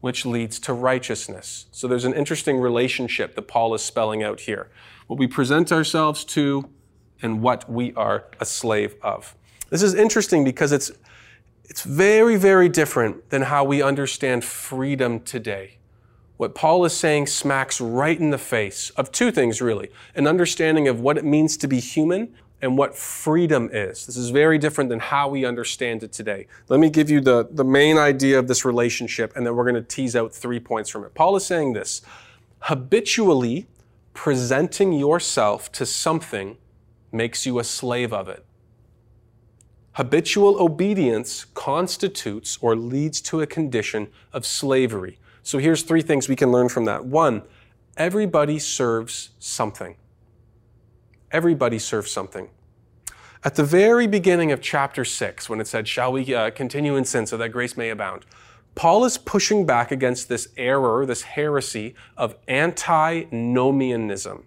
which 0.00 0.26
leads 0.26 0.58
to 0.58 0.72
righteousness. 0.72 1.66
So 1.70 1.86
there's 1.86 2.04
an 2.04 2.12
interesting 2.12 2.58
relationship 2.58 3.36
that 3.36 3.42
Paul 3.42 3.72
is 3.72 3.82
spelling 3.82 4.22
out 4.22 4.40
here. 4.40 4.68
What 5.06 5.18
we 5.18 5.28
present 5.28 5.70
ourselves 5.70 6.24
to 6.24 6.68
and 7.22 7.40
what 7.40 7.70
we 7.70 7.94
are 7.94 8.24
a 8.40 8.44
slave 8.44 8.96
of. 9.00 9.36
This 9.70 9.82
is 9.82 9.94
interesting 9.94 10.42
because 10.42 10.72
it's, 10.72 10.90
it's 11.64 11.82
very, 11.82 12.34
very 12.34 12.68
different 12.68 13.30
than 13.30 13.42
how 13.42 13.62
we 13.62 13.80
understand 13.80 14.44
freedom 14.44 15.20
today 15.20 15.78
what 16.42 16.56
Paul 16.56 16.84
is 16.84 16.92
saying 16.92 17.28
smacks 17.28 17.80
right 17.80 18.18
in 18.18 18.30
the 18.30 18.36
face 18.36 18.90
of 18.96 19.12
two 19.12 19.30
things, 19.30 19.62
really 19.62 19.90
an 20.16 20.26
understanding 20.26 20.88
of 20.88 20.98
what 20.98 21.16
it 21.16 21.24
means 21.24 21.56
to 21.58 21.68
be 21.68 21.78
human 21.78 22.34
and 22.60 22.76
what 22.76 22.96
freedom 22.96 23.70
is. 23.72 24.06
This 24.06 24.16
is 24.16 24.30
very 24.30 24.58
different 24.58 24.90
than 24.90 24.98
how 24.98 25.28
we 25.28 25.44
understand 25.44 26.02
it 26.02 26.10
today. 26.10 26.48
Let 26.68 26.80
me 26.80 26.90
give 26.90 27.08
you 27.08 27.20
the, 27.20 27.46
the 27.48 27.62
main 27.62 27.96
idea 27.96 28.40
of 28.40 28.48
this 28.48 28.64
relationship, 28.64 29.36
and 29.36 29.46
then 29.46 29.54
we're 29.54 29.70
going 29.70 29.76
to 29.76 29.82
tease 29.82 30.16
out 30.16 30.34
three 30.34 30.58
points 30.58 30.90
from 30.90 31.04
it. 31.04 31.14
Paul 31.14 31.36
is 31.36 31.46
saying 31.46 31.74
this 31.74 32.02
habitually 32.62 33.68
presenting 34.12 34.92
yourself 34.92 35.70
to 35.70 35.86
something 35.86 36.56
makes 37.12 37.46
you 37.46 37.60
a 37.60 37.64
slave 37.64 38.12
of 38.12 38.28
it. 38.28 38.44
Habitual 39.92 40.60
obedience 40.60 41.44
constitutes 41.54 42.58
or 42.60 42.74
leads 42.74 43.20
to 43.20 43.40
a 43.42 43.46
condition 43.46 44.08
of 44.32 44.44
slavery. 44.44 45.20
So 45.42 45.58
here's 45.58 45.82
three 45.82 46.02
things 46.02 46.28
we 46.28 46.36
can 46.36 46.52
learn 46.52 46.68
from 46.68 46.84
that. 46.84 47.04
One, 47.04 47.42
everybody 47.96 48.58
serves 48.58 49.30
something. 49.38 49.96
Everybody 51.30 51.78
serves 51.78 52.10
something. 52.10 52.48
At 53.44 53.56
the 53.56 53.64
very 53.64 54.06
beginning 54.06 54.52
of 54.52 54.60
chapter 54.60 55.04
6, 55.04 55.48
when 55.48 55.60
it 55.60 55.66
said, 55.66 55.88
Shall 55.88 56.12
we 56.12 56.32
uh, 56.32 56.50
continue 56.50 56.94
in 56.94 57.04
sin 57.04 57.26
so 57.26 57.36
that 57.38 57.48
grace 57.48 57.76
may 57.76 57.90
abound? 57.90 58.24
Paul 58.74 59.04
is 59.04 59.18
pushing 59.18 59.66
back 59.66 59.90
against 59.90 60.28
this 60.28 60.48
error, 60.56 61.04
this 61.04 61.22
heresy 61.22 61.94
of 62.16 62.36
antinomianism. 62.48 64.44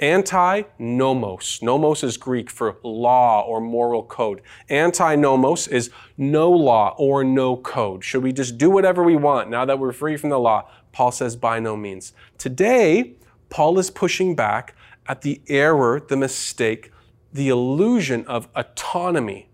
Anti-nomos. 0.00 1.60
Nomos 1.60 2.04
is 2.04 2.16
Greek 2.16 2.50
for 2.50 2.76
law 2.84 3.42
or 3.42 3.60
moral 3.60 4.04
code. 4.04 4.42
Anti-nomos 4.68 5.66
is 5.66 5.90
no 6.16 6.50
law 6.50 6.94
or 6.98 7.24
no 7.24 7.56
code. 7.56 8.04
Should 8.04 8.22
we 8.22 8.32
just 8.32 8.58
do 8.58 8.70
whatever 8.70 9.02
we 9.02 9.16
want 9.16 9.50
now 9.50 9.64
that 9.64 9.78
we're 9.78 9.92
free 9.92 10.16
from 10.16 10.30
the 10.30 10.38
law? 10.38 10.70
Paul 10.92 11.10
says 11.10 11.34
by 11.34 11.58
no 11.58 11.76
means. 11.76 12.12
Today, 12.38 13.14
Paul 13.50 13.78
is 13.78 13.90
pushing 13.90 14.36
back 14.36 14.76
at 15.06 15.22
the 15.22 15.40
error, 15.48 16.00
the 16.06 16.16
mistake, 16.16 16.92
the 17.32 17.48
illusion 17.48 18.24
of 18.26 18.48
autonomy. 18.54 19.48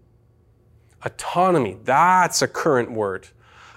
Autonomy, 1.05 1.79
that's 1.85 2.43
a 2.43 2.49
current 2.49 2.93
word. 2.93 3.29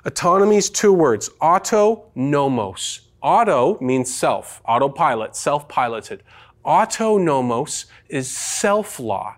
Autonomy 0.06 0.58
is 0.58 0.70
two 0.70 0.94
words 0.94 1.30
auto 1.42 2.10
nomos. 2.16 3.02
Auto 3.22 3.78
means 3.82 4.14
self, 4.14 4.62
autopilot, 4.66 5.36
self 5.36 5.68
piloted. 5.68 6.24
Autonomos 6.68 7.86
is 8.10 8.30
self 8.30 9.00
law. 9.00 9.38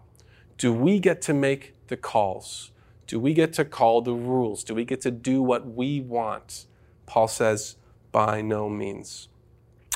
Do 0.57 0.74
we 0.74 1.00
get 1.00 1.21
to 1.24 1.33
make 1.33 1.75
the 1.88 1.95
calls? 1.95 2.71
Do 3.05 3.19
we 3.19 3.33
get 3.33 3.53
to 3.53 3.65
call 3.65 4.01
the 4.01 4.13
rules? 4.13 4.63
Do 4.63 4.74
we 4.74 4.83
get 4.83 5.01
to 5.01 5.12
do 5.12 5.41
what 5.41 5.67
we 5.67 6.01
want? 6.01 6.65
Paul 7.05 7.27
says, 7.27 7.75
by 8.12 8.41
no 8.41 8.67
means. 8.67 9.29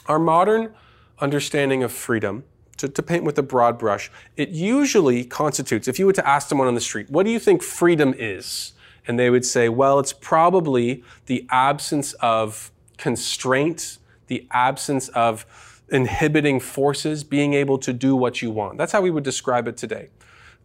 Our 0.05 0.19
modern 0.19 0.73
understanding 1.19 1.83
of 1.83 1.91
freedom, 1.91 2.43
to, 2.77 2.87
to, 2.87 3.03
paint 3.03 3.23
with 3.23 3.37
a 3.37 3.43
broad 3.43 3.77
brush, 3.77 4.11
it 4.35 4.49
usually 4.49 5.23
constitutes, 5.23 5.87
if 5.87 5.99
you 5.99 6.05
were 6.05 6.13
to 6.13 6.27
ask 6.27 6.49
someone 6.49 6.67
on 6.67 6.75
the 6.75 6.81
street, 6.81 7.09
what 7.09 7.23
do 7.25 7.31
you 7.31 7.39
think 7.39 7.61
freedom 7.61 8.13
is? 8.17 8.73
And 9.07 9.19
they 9.19 9.29
would 9.29 9.45
say, 9.45 9.69
well, 9.69 9.99
it's 9.99 10.13
probably 10.13 11.03
the 11.27 11.45
absence 11.49 12.13
of 12.13 12.71
constraint, 12.97 13.97
the 14.27 14.47
absence 14.51 15.07
of 15.09 15.45
inhibiting 15.93 16.59
forces, 16.59 17.23
being 17.23 17.53
able 17.53 17.77
to 17.77 17.93
do 17.93 18.15
what 18.15 18.41
you 18.41 18.51
want. 18.51 18.77
That's 18.77 18.91
how 18.91 19.01
we 19.01 19.11
would 19.11 19.23
describe 19.23 19.67
it 19.67 19.77
today. 19.77 20.09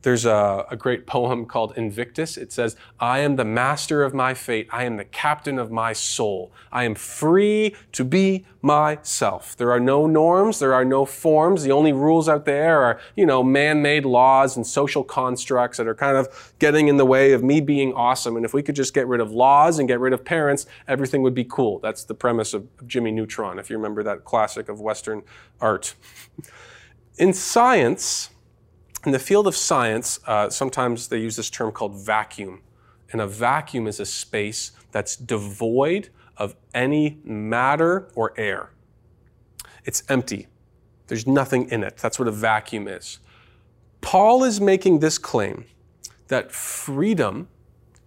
There's 0.02 0.24
a, 0.24 0.64
a, 0.70 0.76
great 0.76 1.06
poem 1.06 1.44
called 1.44 1.72
Invictus. 1.76 2.36
It 2.36 2.52
says, 2.52 2.76
I 3.00 3.18
am 3.18 3.34
the 3.34 3.44
master 3.44 4.04
of 4.04 4.14
my 4.14 4.32
fate. 4.32 4.68
I 4.70 4.84
am 4.84 4.96
the 4.96 5.04
captain 5.04 5.58
of 5.58 5.72
my 5.72 5.92
soul. 5.92 6.52
I 6.70 6.84
am 6.84 6.94
free 6.94 7.74
to 7.92 8.04
be 8.04 8.46
myself. 8.62 9.56
There 9.56 9.72
are 9.72 9.80
no 9.80 10.06
norms. 10.06 10.60
There 10.60 10.72
are 10.72 10.84
no 10.84 11.04
forms. 11.04 11.64
The 11.64 11.72
only 11.72 11.92
rules 11.92 12.28
out 12.28 12.44
there 12.44 12.80
are, 12.80 13.00
you 13.16 13.26
know, 13.26 13.42
man-made 13.42 14.04
laws 14.04 14.56
and 14.56 14.64
social 14.64 15.02
constructs 15.02 15.78
that 15.78 15.88
are 15.88 15.96
kind 15.96 16.16
of 16.16 16.54
getting 16.60 16.86
in 16.86 16.96
the 16.96 17.06
way 17.06 17.32
of 17.32 17.42
me 17.42 17.60
being 17.60 17.92
awesome. 17.92 18.36
And 18.36 18.44
if 18.44 18.54
we 18.54 18.62
could 18.62 18.76
just 18.76 18.94
get 18.94 19.08
rid 19.08 19.20
of 19.20 19.32
laws 19.32 19.80
and 19.80 19.88
get 19.88 19.98
rid 19.98 20.12
of 20.12 20.24
parents, 20.24 20.66
everything 20.86 21.22
would 21.22 21.34
be 21.34 21.44
cool. 21.44 21.80
That's 21.80 22.04
the 22.04 22.14
premise 22.14 22.54
of 22.54 22.68
Jimmy 22.86 23.10
Neutron, 23.10 23.58
if 23.58 23.68
you 23.68 23.76
remember 23.76 24.04
that 24.04 24.24
classic 24.24 24.68
of 24.68 24.80
Western 24.80 25.22
art. 25.60 25.94
In 27.18 27.32
science, 27.32 28.30
in 29.08 29.12
the 29.12 29.18
field 29.18 29.46
of 29.46 29.56
science, 29.56 30.20
uh, 30.26 30.50
sometimes 30.50 31.08
they 31.08 31.16
use 31.16 31.34
this 31.34 31.48
term 31.48 31.72
called 31.72 31.94
vacuum. 31.94 32.60
And 33.10 33.22
a 33.22 33.26
vacuum 33.26 33.86
is 33.86 33.98
a 34.00 34.04
space 34.04 34.72
that's 34.92 35.16
devoid 35.16 36.10
of 36.36 36.54
any 36.74 37.18
matter 37.24 38.10
or 38.14 38.34
air. 38.36 38.68
It's 39.86 40.02
empty. 40.10 40.48
There's 41.06 41.26
nothing 41.26 41.70
in 41.70 41.82
it. 41.82 41.96
That's 41.96 42.18
what 42.18 42.28
a 42.28 42.30
vacuum 42.30 42.86
is. 42.86 43.18
Paul 44.02 44.44
is 44.44 44.60
making 44.60 44.98
this 44.98 45.16
claim 45.16 45.64
that 46.26 46.52
freedom, 46.52 47.48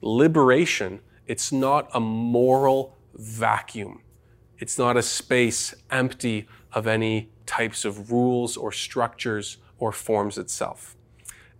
liberation, 0.01 0.99
it's 1.25 1.51
not 1.51 1.89
a 1.95 1.99
moral 1.99 2.95
vacuum. 3.15 4.03
It's 4.59 4.77
not 4.77 4.97
a 4.97 5.01
space 5.01 5.73
empty 5.89 6.47
of 6.73 6.85
any 6.85 7.31
types 7.47 7.85
of 7.85 8.11
rules 8.11 8.55
or 8.55 8.71
structures 8.71 9.57
or 9.81 9.91
forms 9.91 10.37
itself. 10.37 10.95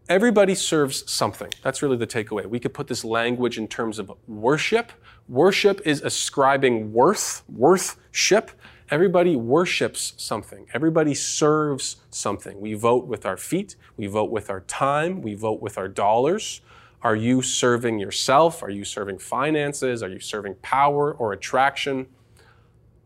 Everybody 0.08 0.56
serves 0.56 1.10
something. 1.12 1.50
That's 1.64 1.82
really 1.82 1.98
the 1.98 2.08
takeaway. 2.08 2.46
We 2.46 2.60
could 2.60 2.74
put 2.74 2.88
this 2.88 3.04
language 3.04 3.58
in 3.58 3.68
terms 3.68 3.98
of 3.98 4.12
worship. 4.28 4.92
Worship 5.28 5.82
is 5.86 6.02
ascribing 6.02 6.94
worth, 6.94 7.44
worthship. 7.50 8.52
Everybody 8.90 9.36
worships 9.36 10.14
something. 10.18 10.68
Everybody 10.74 11.16
serves 11.16 11.98
something. 12.10 12.60
We 12.60 12.74
vote 12.74 13.08
with 13.08 13.26
our 13.26 13.38
feet. 13.38 13.76
We 13.98 14.08
vote 14.08 14.32
with 14.32 14.50
our 14.50 14.62
time. 14.62 15.22
We 15.22 15.34
vote 15.34 15.62
with 15.62 15.78
our 15.78 15.88
dollars. 15.88 16.62
Are 17.02 17.16
you 17.16 17.42
serving 17.42 17.98
yourself? 18.00 18.62
Are 18.62 18.70
you 18.70 18.86
serving 18.86 19.18
finances? 19.18 20.04
Are 20.04 20.10
you 20.10 20.20
serving 20.20 20.56
power 20.62 21.14
or 21.14 21.34
attraction? 21.34 22.08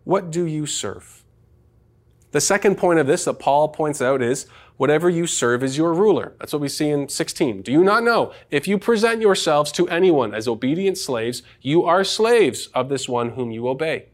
What 0.03 0.31
do 0.31 0.45
you 0.45 0.65
serve? 0.65 1.24
The 2.36 2.41
second 2.41 2.77
point 2.77 3.00
of 3.00 3.07
this 3.07 3.24
that 3.25 3.39
Paul 3.39 3.69
points 3.69 4.01
out 4.01 4.22
is 4.22 4.48
whatever 4.77 5.10
you 5.10 5.27
serve 5.27 5.63
is 5.63 5.77
your 5.77 5.94
ruler. 5.94 6.36
That's 6.39 6.53
what 6.53 6.62
we 6.62 6.70
see 6.70 6.89
in 6.89 7.10
16. 7.10 7.62
Do 7.62 7.72
you 7.72 7.84
not 7.84 8.03
know? 8.03 8.34
If 8.50 8.67
you 8.67 8.77
present 8.77 9.22
yourselves 9.22 9.72
to 9.74 9.88
anyone 9.89 10.34
as 10.34 10.48
obedient 10.48 10.98
slaves, 10.98 11.44
you 11.62 11.84
are 11.84 12.03
slaves 12.03 12.67
of 12.67 12.89
this 12.89 13.08
one 13.08 13.32
whom 13.32 13.51
you 13.51 13.67
obey. 13.67 14.10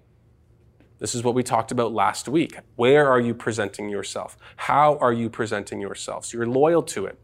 This 0.99 1.15
is 1.15 1.23
what 1.23 1.33
we 1.33 1.41
talked 1.41 1.71
about 1.71 1.93
last 1.93 2.27
week. 2.29 2.59
Where 2.75 3.09
are 3.09 3.19
you 3.19 3.33
presenting 3.33 3.89
yourself? 3.89 4.37
How 4.55 4.97
are 4.97 5.11
you 5.11 5.31
presenting 5.31 5.81
yourselves? 5.81 6.31
You're 6.31 6.45
loyal 6.45 6.83
to 6.83 7.07
it. 7.07 7.19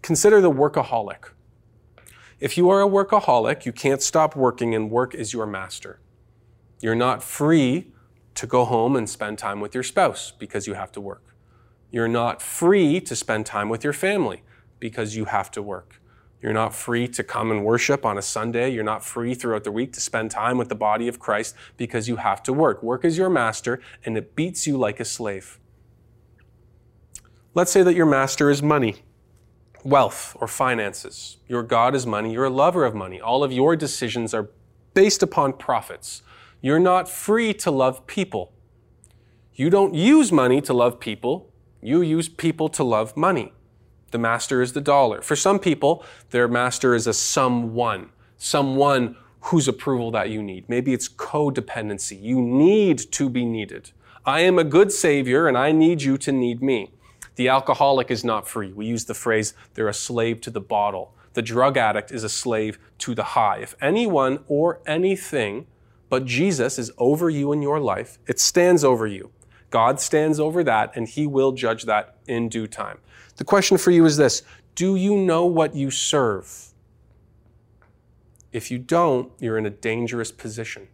Consider 0.00 0.40
the 0.40 0.50
workaholic. 0.50 1.30
If 2.38 2.56
you 2.56 2.70
are 2.70 2.82
a 2.82 2.86
workaholic, 2.86 3.64
you 3.64 3.72
can't 3.72 4.00
stop 4.00 4.36
working 4.36 4.76
and 4.76 4.90
work 4.92 5.12
is 5.12 5.32
your 5.32 5.46
master. 5.46 5.98
You're 6.80 6.94
not 6.94 7.22
free 7.22 7.92
to 8.36 8.46
go 8.46 8.64
home 8.64 8.94
and 8.94 9.08
spend 9.10 9.38
time 9.38 9.60
with 9.60 9.74
your 9.74 9.82
spouse 9.82 10.30
because 10.30 10.68
you 10.68 10.74
have 10.74 10.92
to 10.92 11.00
work. 11.00 11.25
You're 11.90 12.08
not 12.08 12.42
free 12.42 13.00
to 13.00 13.16
spend 13.16 13.46
time 13.46 13.68
with 13.68 13.84
your 13.84 13.92
family 13.92 14.42
because 14.78 15.16
you 15.16 15.26
have 15.26 15.50
to 15.52 15.62
work. 15.62 16.00
You're 16.42 16.52
not 16.52 16.74
free 16.74 17.08
to 17.08 17.24
come 17.24 17.50
and 17.50 17.64
worship 17.64 18.04
on 18.04 18.18
a 18.18 18.22
Sunday. 18.22 18.70
You're 18.70 18.84
not 18.84 19.04
free 19.04 19.34
throughout 19.34 19.64
the 19.64 19.72
week 19.72 19.92
to 19.94 20.00
spend 20.00 20.30
time 20.30 20.58
with 20.58 20.68
the 20.68 20.74
body 20.74 21.08
of 21.08 21.18
Christ 21.18 21.56
because 21.76 22.08
you 22.08 22.16
have 22.16 22.42
to 22.44 22.52
work. 22.52 22.82
Work 22.82 23.04
is 23.04 23.16
your 23.16 23.30
master 23.30 23.80
and 24.04 24.16
it 24.16 24.36
beats 24.36 24.66
you 24.66 24.76
like 24.76 25.00
a 25.00 25.04
slave. 25.04 25.58
Let's 27.54 27.72
say 27.72 27.82
that 27.82 27.94
your 27.94 28.06
master 28.06 28.50
is 28.50 28.62
money, 28.62 28.96
wealth, 29.82 30.36
or 30.38 30.46
finances. 30.46 31.38
Your 31.48 31.62
God 31.62 31.94
is 31.94 32.06
money. 32.06 32.32
You're 32.32 32.44
a 32.44 32.50
lover 32.50 32.84
of 32.84 32.94
money. 32.94 33.18
All 33.18 33.42
of 33.42 33.50
your 33.50 33.74
decisions 33.74 34.34
are 34.34 34.50
based 34.92 35.22
upon 35.22 35.54
profits. 35.54 36.22
You're 36.60 36.78
not 36.78 37.08
free 37.08 37.54
to 37.54 37.70
love 37.70 38.06
people. 38.06 38.52
You 39.54 39.70
don't 39.70 39.94
use 39.94 40.30
money 40.30 40.60
to 40.60 40.74
love 40.74 41.00
people. 41.00 41.50
You 41.86 42.02
use 42.02 42.28
people 42.28 42.68
to 42.70 42.82
love 42.82 43.16
money. 43.16 43.52
The 44.10 44.18
master 44.18 44.60
is 44.60 44.72
the 44.72 44.80
dollar. 44.80 45.22
For 45.22 45.36
some 45.36 45.60
people, 45.60 46.04
their 46.30 46.48
master 46.48 46.96
is 46.96 47.06
a 47.06 47.12
someone, 47.12 48.10
someone 48.36 49.14
whose 49.42 49.68
approval 49.68 50.10
that 50.10 50.28
you 50.28 50.42
need. 50.42 50.68
Maybe 50.68 50.92
it's 50.92 51.08
codependency. 51.08 52.20
You 52.20 52.42
need 52.42 52.98
to 53.12 53.30
be 53.30 53.44
needed. 53.44 53.92
I 54.24 54.40
am 54.40 54.58
a 54.58 54.64
good 54.64 54.90
savior 54.90 55.46
and 55.46 55.56
I 55.56 55.70
need 55.70 56.02
you 56.02 56.18
to 56.18 56.32
need 56.32 56.60
me. 56.60 56.90
The 57.36 57.48
alcoholic 57.48 58.10
is 58.10 58.24
not 58.24 58.48
free. 58.48 58.72
We 58.72 58.86
use 58.86 59.04
the 59.04 59.14
phrase, 59.14 59.54
they're 59.74 59.86
a 59.86 59.94
slave 59.94 60.40
to 60.40 60.50
the 60.50 60.60
bottle. 60.60 61.14
The 61.34 61.42
drug 61.42 61.76
addict 61.76 62.10
is 62.10 62.24
a 62.24 62.28
slave 62.28 62.80
to 62.98 63.14
the 63.14 63.36
high. 63.38 63.58
If 63.58 63.76
anyone 63.80 64.40
or 64.48 64.80
anything 64.86 65.68
but 66.08 66.24
Jesus 66.24 66.80
is 66.80 66.90
over 66.98 67.30
you 67.30 67.52
in 67.52 67.62
your 67.62 67.78
life, 67.78 68.18
it 68.26 68.40
stands 68.40 68.82
over 68.82 69.06
you. 69.06 69.30
God 69.70 70.00
stands 70.00 70.38
over 70.38 70.62
that, 70.64 70.96
and 70.96 71.08
He 71.08 71.26
will 71.26 71.52
judge 71.52 71.84
that 71.84 72.16
in 72.26 72.48
due 72.48 72.66
time. 72.66 72.98
The 73.36 73.44
question 73.44 73.78
for 73.78 73.90
you 73.90 74.04
is 74.04 74.16
this 74.16 74.42
Do 74.74 74.96
you 74.96 75.16
know 75.16 75.44
what 75.46 75.74
you 75.74 75.90
serve? 75.90 76.72
If 78.52 78.70
you 78.70 78.78
don't, 78.78 79.30
you're 79.38 79.58
in 79.58 79.66
a 79.66 79.70
dangerous 79.70 80.32
position. 80.32 80.88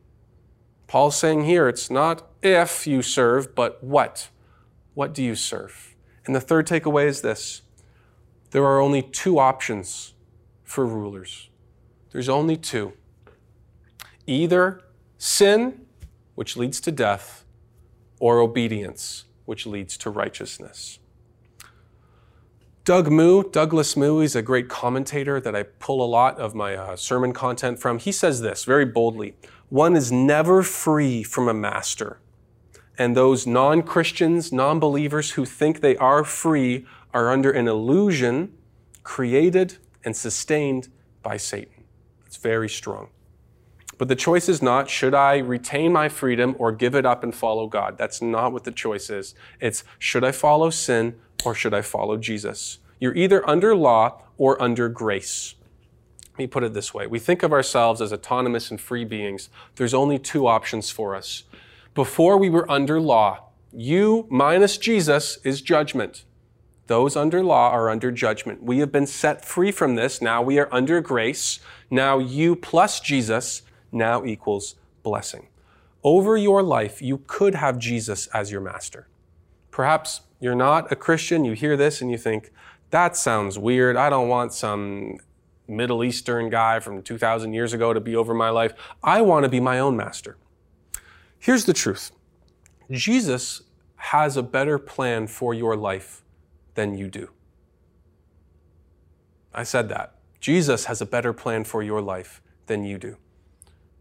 Paul's 0.87 1.17
saying 1.17 1.45
here 1.45 1.69
it's 1.69 1.91
not 1.91 2.29
if 2.43 2.87
you 2.87 3.03
serve, 3.03 3.55
but 3.55 3.83
what? 3.83 4.29
What 4.95 5.15
do 5.15 5.23
you 5.23 5.35
serve? 5.35 5.95
And 6.27 6.35
the 6.35 6.41
third 6.41 6.67
takeaway 6.67 7.07
is 7.07 7.23
this 7.23 7.63
there 8.51 8.65
are 8.65 8.81
only 8.81 9.01
two 9.01 9.39
options 9.39 10.13
for 10.63 10.87
rulers. 10.87 11.49
There's 12.11 12.29
only 12.29 12.57
two 12.57 12.93
either 14.27 14.81
sin, 15.19 15.87
which 16.35 16.57
leads 16.57 16.81
to 16.81 16.93
death, 16.93 17.42
or 18.23 18.39
obedience, 18.39 19.25
which 19.47 19.67
leads 19.67 19.97
to 19.97 20.09
righteousness. 20.09 21.01
Doug 22.85 23.11
Moo, 23.11 23.43
Douglas 23.51 23.97
Moo, 23.97 24.21
he's 24.21 24.37
a 24.37 24.43
great 24.43 24.69
commentator 24.69 25.41
that 25.41 25.57
I 25.57 25.65
pull 25.65 26.01
a 26.01 26.07
lot 26.07 26.39
of 26.39 26.55
my 26.55 26.77
uh, 26.77 26.95
sermon 26.95 27.33
content 27.33 27.81
from. 27.81 27.99
He 27.99 28.13
says 28.13 28.41
this 28.41 28.63
very 28.65 28.85
boldly 28.85 29.35
One 29.71 29.97
is 29.97 30.13
never 30.13 30.63
free 30.63 31.25
from 31.25 31.49
a 31.49 31.55
master. 31.55 32.21
And 32.97 33.17
those 33.17 33.45
non 33.45 33.83
Christians, 33.83 34.53
non 34.53 34.79
believers 34.79 35.33
who 35.33 35.45
think 35.45 35.81
they 35.81 35.97
are 35.97 36.23
free 36.23 36.87
are 37.13 37.29
under 37.29 37.51
an 37.51 37.67
illusion 37.67 38.53
created 39.03 39.79
and 40.05 40.17
sustained 40.17 40.87
by 41.25 41.39
Satan. 41.39 41.83
It's 42.25 42.37
very 42.37 42.69
strong. 42.69 43.09
But 44.03 44.09
the 44.09 44.17
choice 44.17 44.49
is 44.49 44.61
not 44.61 44.91
should 44.91 45.15
I 45.15 45.39
retain 45.39 45.93
my 45.93 46.09
freedom 46.09 46.57
or 46.59 46.73
give 46.73 46.97
it 46.97 47.07
up 47.07 47.23
and 47.23 47.33
follow 47.33 47.69
God? 47.69 47.97
That's 47.97 48.21
not 48.21 48.53
what 48.53 48.65
the 48.65 48.73
choice 48.73 49.09
is. 49.09 49.37
It's 49.61 49.85
should 49.97 50.25
I 50.25 50.33
follow 50.33 50.71
sin 50.71 51.21
or 51.45 51.55
should 51.55 51.73
I 51.73 51.83
follow 51.83 52.17
Jesus? 52.17 52.81
You're 52.99 53.15
either 53.15 53.49
under 53.49 53.77
law 53.77 54.23
or 54.37 54.61
under 54.61 54.89
grace. 54.89 55.55
Let 56.33 56.39
me 56.41 56.47
put 56.49 56.65
it 56.65 56.75
this 56.75 56.93
way. 56.93 57.07
We 57.07 57.21
think 57.21 57.45
of 57.45 57.53
ourselves 57.53 58.01
as 58.01 58.13
autonomous 58.13 58.73
and 58.73 58.81
free 58.81 59.05
beings. 59.05 59.51
There's 59.77 59.95
only 59.95 60.19
two 60.19 60.49
options 60.49 60.91
for 60.91 61.15
us. 61.15 61.45
Before 61.95 62.37
we 62.37 62.51
were 62.51 62.69
under 62.69 63.01
law, 63.01 63.51
you 63.73 64.27
minus 64.29 64.79
Jesus 64.79 65.39
is 65.45 65.63
judgment. 65.63 66.25
Those 66.89 67.15
under 67.15 67.45
law 67.45 67.71
are 67.71 67.89
under 67.89 68.11
judgment. 68.11 68.65
We 68.65 68.81
have 68.81 68.91
been 68.91 69.07
set 69.07 69.45
free 69.45 69.71
from 69.71 69.95
this. 69.95 70.21
Now 70.21 70.43
we 70.43 70.59
are 70.59 70.69
under 70.73 71.01
grace. 71.01 71.61
Now 71.89 72.19
you 72.19 72.57
plus 72.57 72.99
Jesus 72.99 73.63
now 73.93 74.25
equals 74.25 74.75
blessing. 75.03 75.49
Over 76.03 76.37
your 76.37 76.63
life, 76.63 77.01
you 77.01 77.19
could 77.27 77.55
have 77.55 77.79
Jesus 77.79 78.27
as 78.29 78.51
your 78.51 78.61
master. 78.61 79.07
Perhaps 79.71 80.23
you're 80.41 80.55
not 80.57 80.91
a 80.91 80.97
Christian, 80.97 81.45
you 81.45 81.53
hear 81.53 81.77
this 81.77 82.01
and 82.01 82.11
you 82.11 82.19
think, 82.19 82.51
that 82.91 83.17
sounds 83.17 83.59
weird. 83.59 83.97
I 83.97 84.11
don't 84.11 84.29
want 84.29 84.53
some 84.53 85.19
Middle 85.69 86.05
Eastern 86.05 86.51
guy 86.51 86.81
from 86.81 87.03
2,000 87.03 87.53
years 87.53 87.73
ago 87.73 87.93
to 87.93 88.01
be 88.01 88.17
over 88.17 88.35
my 88.35 88.51
life. 88.51 88.75
I 89.03 89.23
want 89.23 89.45
to 89.45 89.49
be 89.49 89.61
my 89.61 89.79
own 89.79 89.97
master. 89.97 90.37
Here's 91.39 91.65
the 91.65 91.73
truth 91.73 92.13
Jesus 92.91 93.63
has 93.97 94.37
a 94.37 94.43
better 94.43 94.79
plan 94.79 95.27
for 95.27 95.55
your 95.55 95.77
life 95.77 96.23
than 96.75 96.99
you 96.99 97.09
do. 97.09 97.31
I 99.55 99.63
said 99.63 99.89
that. 99.91 100.15
Jesus 100.41 100.87
has 100.87 101.01
a 101.01 101.07
better 101.07 101.33
plan 101.33 101.65
for 101.65 101.83
your 101.83 102.03
life 102.03 102.43
than 102.67 102.85
you 102.85 102.99
do. 102.99 103.17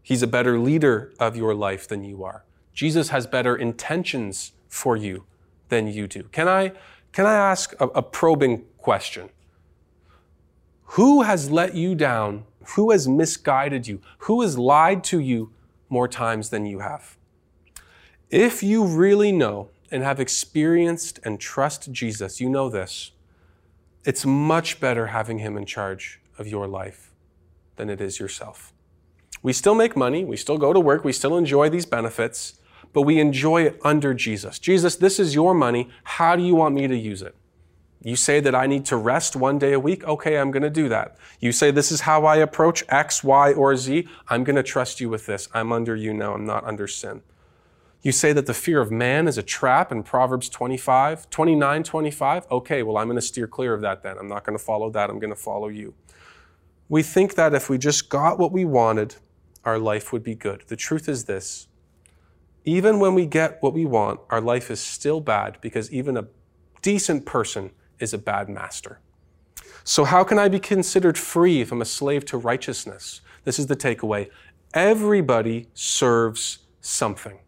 He's 0.02 0.22
a 0.22 0.26
better 0.26 0.58
leader 0.58 1.12
of 1.18 1.36
your 1.36 1.54
life 1.54 1.86
than 1.86 2.04
you 2.04 2.24
are. 2.24 2.44
Jesus 2.74 3.10
has 3.10 3.26
better 3.26 3.54
intentions 3.54 4.52
for 4.68 4.96
you 4.96 5.24
than 5.68 5.86
you 5.86 6.06
do. 6.06 6.24
Can 6.24 6.48
I, 6.48 6.72
can 7.12 7.26
I 7.26 7.34
ask 7.34 7.74
a, 7.80 7.86
a 7.88 8.02
probing 8.02 8.64
question? 8.78 9.30
Who 10.96 11.22
has 11.22 11.50
let 11.50 11.74
you 11.74 11.94
down? 11.94 12.44
Who 12.74 12.90
has 12.90 13.08
misguided 13.08 13.86
you? 13.86 14.00
Who 14.18 14.42
has 14.42 14.58
lied 14.58 15.04
to 15.04 15.18
you 15.20 15.52
more 15.88 16.08
times 16.08 16.50
than 16.50 16.66
you 16.66 16.80
have? 16.80 17.16
If 18.30 18.62
you 18.62 18.84
really 18.84 19.32
know 19.32 19.68
and 19.90 20.02
have 20.02 20.18
experienced 20.18 21.20
and 21.22 21.38
trust 21.38 21.92
Jesus, 21.92 22.40
you 22.40 22.48
know 22.48 22.68
this. 22.68 23.12
It's 24.04 24.24
much 24.26 24.80
better 24.80 25.08
having 25.08 25.38
him 25.38 25.56
in 25.56 25.66
charge 25.66 26.20
of 26.38 26.48
your 26.48 26.66
life 26.66 27.12
than 27.76 27.88
it 27.88 28.00
is 28.00 28.18
yourself. 28.18 28.71
We 29.42 29.52
still 29.52 29.74
make 29.74 29.96
money, 29.96 30.24
we 30.24 30.36
still 30.36 30.58
go 30.58 30.72
to 30.72 30.80
work, 30.80 31.04
we 31.04 31.12
still 31.12 31.36
enjoy 31.36 31.68
these 31.68 31.86
benefits, 31.86 32.54
but 32.92 33.02
we 33.02 33.18
enjoy 33.18 33.62
it 33.62 33.80
under 33.82 34.14
Jesus. 34.14 34.58
Jesus, 34.58 34.96
this 34.96 35.18
is 35.18 35.34
your 35.34 35.52
money. 35.54 35.88
How 36.04 36.36
do 36.36 36.42
you 36.42 36.54
want 36.54 36.74
me 36.74 36.86
to 36.86 36.96
use 36.96 37.22
it? 37.22 37.34
You 38.04 38.16
say 38.16 38.40
that 38.40 38.54
I 38.54 38.66
need 38.66 38.84
to 38.86 38.96
rest 38.96 39.36
one 39.36 39.58
day 39.58 39.72
a 39.72 39.80
week. 39.80 40.04
Okay, 40.04 40.36
I'm 40.36 40.50
going 40.50 40.64
to 40.64 40.70
do 40.70 40.88
that. 40.88 41.16
You 41.38 41.52
say 41.52 41.70
this 41.70 41.92
is 41.92 42.00
how 42.02 42.24
I 42.24 42.36
approach 42.36 42.84
X, 42.88 43.22
Y, 43.22 43.52
or 43.52 43.76
Z. 43.76 44.08
I'm 44.28 44.42
going 44.42 44.56
to 44.56 44.62
trust 44.62 45.00
you 45.00 45.08
with 45.08 45.26
this. 45.26 45.48
I'm 45.54 45.72
under 45.72 45.94
you 45.94 46.12
now. 46.12 46.34
I'm 46.34 46.44
not 46.44 46.64
under 46.64 46.88
sin. 46.88 47.22
You 48.02 48.10
say 48.10 48.32
that 48.32 48.46
the 48.46 48.54
fear 48.54 48.80
of 48.80 48.90
man 48.90 49.28
is 49.28 49.38
a 49.38 49.42
trap 49.42 49.92
in 49.92 50.02
Proverbs 50.02 50.48
25, 50.48 51.30
29, 51.30 51.82
25. 51.84 52.46
Okay, 52.50 52.82
well, 52.82 52.98
I'm 52.98 53.06
going 53.06 53.16
to 53.16 53.22
steer 53.22 53.46
clear 53.46 53.72
of 53.72 53.80
that 53.82 54.02
then. 54.02 54.18
I'm 54.18 54.26
not 54.26 54.44
going 54.44 54.58
to 54.58 54.64
follow 54.64 54.90
that. 54.90 55.08
I'm 55.08 55.20
going 55.20 55.30
to 55.30 55.36
follow 55.36 55.68
you. 55.68 55.94
We 56.88 57.04
think 57.04 57.36
that 57.36 57.54
if 57.54 57.70
we 57.70 57.78
just 57.78 58.08
got 58.08 58.40
what 58.40 58.50
we 58.50 58.64
wanted, 58.64 59.14
our 59.64 59.78
life 59.78 60.12
would 60.12 60.22
be 60.22 60.34
good. 60.34 60.64
The 60.66 60.76
truth 60.76 61.08
is 61.08 61.24
this 61.24 61.68
even 62.64 63.00
when 63.00 63.14
we 63.14 63.26
get 63.26 63.60
what 63.60 63.72
we 63.72 63.84
want, 63.84 64.20
our 64.30 64.40
life 64.40 64.70
is 64.70 64.80
still 64.80 65.20
bad 65.20 65.58
because 65.60 65.90
even 65.92 66.16
a 66.16 66.26
decent 66.80 67.26
person 67.26 67.70
is 67.98 68.14
a 68.14 68.18
bad 68.18 68.48
master. 68.48 69.00
So, 69.84 70.04
how 70.04 70.22
can 70.22 70.38
I 70.38 70.48
be 70.48 70.60
considered 70.60 71.18
free 71.18 71.60
if 71.60 71.72
I'm 71.72 71.82
a 71.82 71.86
slave 71.86 72.24
to 72.26 72.36
righteousness? 72.36 73.20
This 73.44 73.58
is 73.58 73.66
the 73.66 73.76
takeaway. 73.76 74.30
Everybody 74.74 75.68
serves 75.74 76.58
something. 76.80 77.38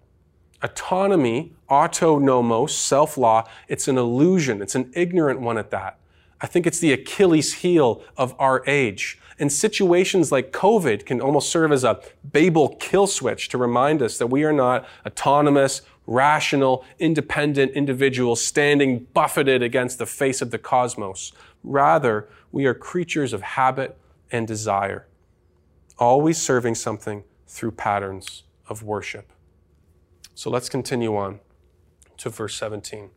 Autonomy, 0.62 1.52
autonomos, 1.70 2.70
self 2.70 3.16
law, 3.16 3.48
it's 3.68 3.86
an 3.86 3.98
illusion. 3.98 4.62
It's 4.62 4.74
an 4.74 4.90
ignorant 4.94 5.40
one 5.40 5.58
at 5.58 5.70
that. 5.70 5.98
I 6.40 6.46
think 6.46 6.66
it's 6.66 6.80
the 6.80 6.92
Achilles 6.92 7.54
heel 7.54 8.02
of 8.16 8.34
our 8.38 8.64
age. 8.66 9.20
And 9.38 9.52
situations 9.52 10.30
like 10.30 10.52
COVID 10.52 11.06
can 11.06 11.20
almost 11.20 11.50
serve 11.50 11.72
as 11.72 11.84
a 11.84 12.00
Babel 12.24 12.76
kill 12.76 13.06
switch 13.06 13.48
to 13.48 13.58
remind 13.58 14.00
us 14.02 14.18
that 14.18 14.28
we 14.28 14.44
are 14.44 14.52
not 14.52 14.86
autonomous, 15.04 15.82
rational, 16.06 16.84
independent 16.98 17.72
individuals 17.72 18.44
standing 18.44 19.06
buffeted 19.12 19.62
against 19.62 19.98
the 19.98 20.06
face 20.06 20.40
of 20.40 20.50
the 20.50 20.58
cosmos. 20.58 21.32
Rather, 21.62 22.28
we 22.52 22.66
are 22.66 22.74
creatures 22.74 23.32
of 23.32 23.42
habit 23.42 23.96
and 24.30 24.46
desire, 24.46 25.06
always 25.98 26.40
serving 26.40 26.74
something 26.74 27.24
through 27.46 27.72
patterns 27.72 28.44
of 28.68 28.82
worship. 28.82 29.32
So 30.34 30.50
let's 30.50 30.68
continue 30.68 31.16
on 31.16 31.40
to 32.18 32.30
verse 32.30 32.54
17 32.56 33.10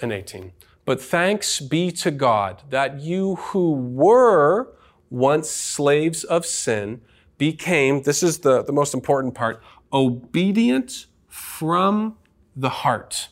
and 0.00 0.12
18. 0.12 0.52
But 0.84 1.02
thanks 1.02 1.60
be 1.60 1.90
to 1.92 2.10
God 2.10 2.62
that 2.70 3.00
you 3.00 3.36
who 3.36 3.72
were 3.72 4.68
once 5.10 5.50
slaves 5.50 6.24
of 6.24 6.44
sin 6.44 7.00
became, 7.36 8.02
this 8.02 8.22
is 8.22 8.38
the, 8.38 8.62
the 8.62 8.72
most 8.72 8.94
important 8.94 9.34
part, 9.34 9.62
obedient 9.92 11.06
from 11.28 12.16
the 12.56 12.68
heart 12.68 13.28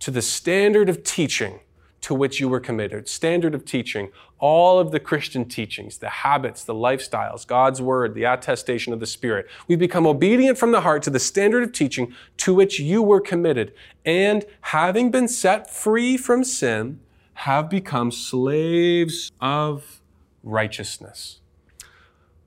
to 0.00 0.10
the 0.10 0.22
standard 0.22 0.88
of 0.88 1.02
teaching 1.02 1.60
to 2.00 2.14
which 2.14 2.38
you 2.38 2.48
were 2.48 2.60
committed. 2.60 3.08
Standard 3.08 3.54
of 3.54 3.64
teaching, 3.64 4.10
all 4.38 4.78
of 4.78 4.92
the 4.92 5.00
Christian 5.00 5.44
teachings, 5.46 5.98
the 5.98 6.08
habits, 6.08 6.62
the 6.62 6.74
lifestyles, 6.74 7.46
God's 7.46 7.82
word, 7.82 8.14
the 8.14 8.24
attestation 8.24 8.92
of 8.92 9.00
the 9.00 9.06
Spirit. 9.06 9.46
We 9.66 9.74
become 9.74 10.06
obedient 10.06 10.58
from 10.58 10.70
the 10.70 10.82
heart 10.82 11.02
to 11.04 11.10
the 11.10 11.18
standard 11.18 11.64
of 11.64 11.72
teaching 11.72 12.14
to 12.38 12.54
which 12.54 12.78
you 12.78 13.02
were 13.02 13.20
committed. 13.20 13.72
And 14.04 14.44
having 14.60 15.10
been 15.10 15.26
set 15.26 15.70
free 15.70 16.16
from 16.16 16.44
sin, 16.44 17.00
have 17.34 17.70
become 17.70 18.10
slaves 18.10 19.30
of 19.40 20.00
righteousness. 20.42 21.40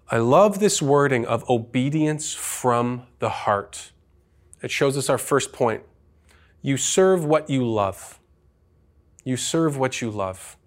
I 0.10 0.18
love 0.18 0.60
this 0.60 0.82
wording 0.82 1.26
of 1.26 1.50
obedience 1.50 2.34
from 2.34 3.04
the 3.20 3.30
heart. 3.30 3.92
It 4.62 4.70
shows 4.70 4.98
us 4.98 5.10
our 5.10 5.18
first 5.18 5.54
point. 5.54 5.84
You 6.62 6.78
serve 6.78 7.26
what 7.26 7.50
you 7.50 7.66
love. 7.66 8.20
You 9.24 9.38
serve 9.38 9.78
what 9.78 10.02
you 10.02 10.12
love. 10.12 10.58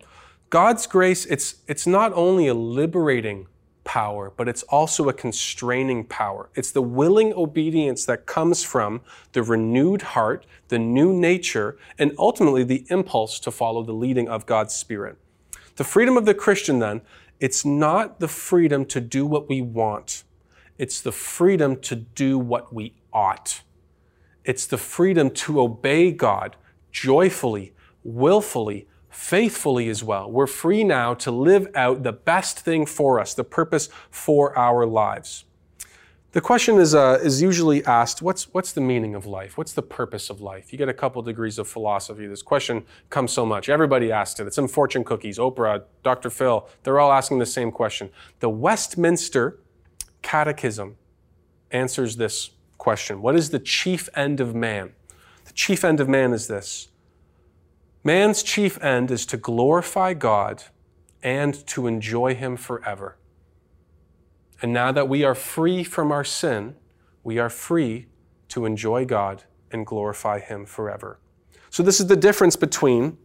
God's 0.50 0.86
grace, 0.86 1.26
it's, 1.26 1.56
it's 1.66 1.86
not 1.86 2.12
only 2.14 2.46
a 2.46 2.54
liberating 2.54 3.46
power, 3.84 4.32
but 4.34 4.48
it's 4.48 4.62
also 4.64 5.08
a 5.08 5.12
constraining 5.12 6.04
power. 6.04 6.48
It's 6.54 6.72
the 6.72 6.82
willing 6.82 7.32
obedience 7.34 8.06
that 8.06 8.26
comes 8.26 8.64
from 8.64 9.02
the 9.32 9.42
renewed 9.42 10.02
heart, 10.02 10.46
the 10.68 10.78
new 10.78 11.12
nature, 11.12 11.76
and 11.98 12.12
ultimately 12.18 12.64
the 12.64 12.86
impulse 12.88 13.38
to 13.40 13.50
follow 13.50 13.82
the 13.82 13.92
leading 13.92 14.28
of 14.28 14.46
God's 14.46 14.74
Spirit. 14.74 15.18
The 15.76 15.84
freedom 15.84 16.16
of 16.16 16.24
the 16.24 16.34
Christian, 16.34 16.78
then, 16.78 17.02
it's 17.40 17.64
not 17.64 18.20
the 18.20 18.28
freedom 18.28 18.84
to 18.86 19.00
do 19.00 19.26
what 19.26 19.48
we 19.48 19.60
want, 19.60 20.24
it's 20.78 21.00
the 21.00 21.12
freedom 21.12 21.80
to 21.80 21.96
do 21.96 22.38
what 22.38 22.72
we 22.72 22.94
ought. 23.12 23.62
It's 24.44 24.66
the 24.66 24.78
freedom 24.78 25.30
to 25.30 25.60
obey 25.60 26.12
God 26.12 26.56
joyfully, 26.92 27.72
willfully, 28.02 28.88
faithfully 29.08 29.88
as 29.88 30.04
well. 30.04 30.30
We're 30.30 30.46
free 30.46 30.84
now 30.84 31.14
to 31.14 31.30
live 31.30 31.68
out 31.74 32.02
the 32.02 32.12
best 32.12 32.60
thing 32.60 32.84
for 32.84 33.20
us, 33.20 33.32
the 33.32 33.44
purpose 33.44 33.88
for 34.10 34.56
our 34.58 34.84
lives. 34.84 35.44
The 36.34 36.40
question 36.40 36.80
is, 36.80 36.96
uh, 36.96 37.20
is 37.22 37.40
usually 37.40 37.84
asked 37.84 38.20
what's, 38.20 38.52
what's 38.52 38.72
the 38.72 38.80
meaning 38.80 39.14
of 39.14 39.24
life? 39.24 39.56
What's 39.56 39.72
the 39.72 39.82
purpose 39.82 40.30
of 40.30 40.40
life? 40.40 40.72
You 40.72 40.78
get 40.78 40.88
a 40.88 40.92
couple 40.92 41.22
degrees 41.22 41.60
of 41.60 41.68
philosophy. 41.68 42.26
This 42.26 42.42
question 42.42 42.84
comes 43.08 43.30
so 43.30 43.46
much. 43.46 43.68
Everybody 43.68 44.10
asks 44.10 44.40
it. 44.40 44.48
It's 44.48 44.58
in 44.58 44.66
fortune 44.66 45.04
cookies, 45.04 45.38
Oprah, 45.38 45.84
Dr. 46.02 46.30
Phil. 46.30 46.68
They're 46.82 46.98
all 46.98 47.12
asking 47.12 47.38
the 47.38 47.46
same 47.46 47.70
question. 47.70 48.10
The 48.40 48.48
Westminster 48.48 49.60
Catechism 50.22 50.96
answers 51.70 52.16
this 52.16 52.50
question 52.78 53.22
What 53.22 53.36
is 53.36 53.50
the 53.50 53.60
chief 53.60 54.08
end 54.16 54.40
of 54.40 54.56
man? 54.56 54.94
The 55.44 55.52
chief 55.52 55.84
end 55.84 56.00
of 56.00 56.08
man 56.08 56.32
is 56.32 56.48
this 56.48 56.88
Man's 58.02 58.42
chief 58.42 58.82
end 58.82 59.12
is 59.12 59.24
to 59.26 59.36
glorify 59.36 60.14
God 60.14 60.64
and 61.22 61.54
to 61.68 61.86
enjoy 61.86 62.34
Him 62.34 62.56
forever. 62.56 63.18
And 64.64 64.72
now 64.72 64.92
that 64.92 65.10
we 65.10 65.24
are 65.24 65.34
free 65.34 65.84
from 65.84 66.10
our 66.10 66.24
sin, 66.24 66.76
we 67.22 67.38
are 67.38 67.50
free 67.50 68.06
to 68.48 68.64
enjoy 68.64 69.04
God 69.04 69.44
and 69.70 69.84
glorify 69.84 70.38
Him 70.38 70.64
forever. 70.64 71.18
So, 71.68 71.82
this 71.82 72.00
is 72.00 72.06
the 72.06 72.16
difference 72.16 72.56
between 72.56 73.18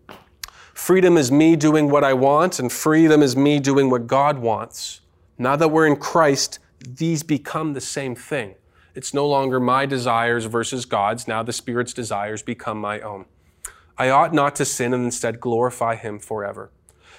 freedom 0.73 1.15
is 1.15 1.31
me 1.31 1.55
doing 1.55 1.89
what 1.89 2.03
I 2.03 2.11
want, 2.11 2.59
and 2.59 2.69
freedom 2.69 3.23
is 3.23 3.37
me 3.37 3.61
doing 3.61 3.89
what 3.89 4.05
God 4.05 4.39
wants. 4.39 4.99
Now 5.37 5.55
that 5.55 5.69
we're 5.69 5.87
in 5.87 5.95
Christ, 5.95 6.59
these 6.85 7.23
become 7.23 7.71
the 7.71 7.79
same 7.79 8.15
thing. 8.15 8.55
It's 8.93 9.13
no 9.13 9.25
longer 9.25 9.61
my 9.61 9.85
desires 9.85 10.43
versus 10.43 10.83
God's. 10.83 11.25
Now 11.25 11.41
the 11.41 11.53
Spirit's 11.53 11.93
desires 11.93 12.43
become 12.43 12.81
my 12.81 12.99
own. 12.99 13.23
I 13.97 14.09
ought 14.09 14.33
not 14.33 14.57
to 14.57 14.65
sin 14.65 14.93
and 14.93 15.05
instead 15.05 15.39
glorify 15.39 15.95
Him 15.95 16.19
forever. 16.19 16.69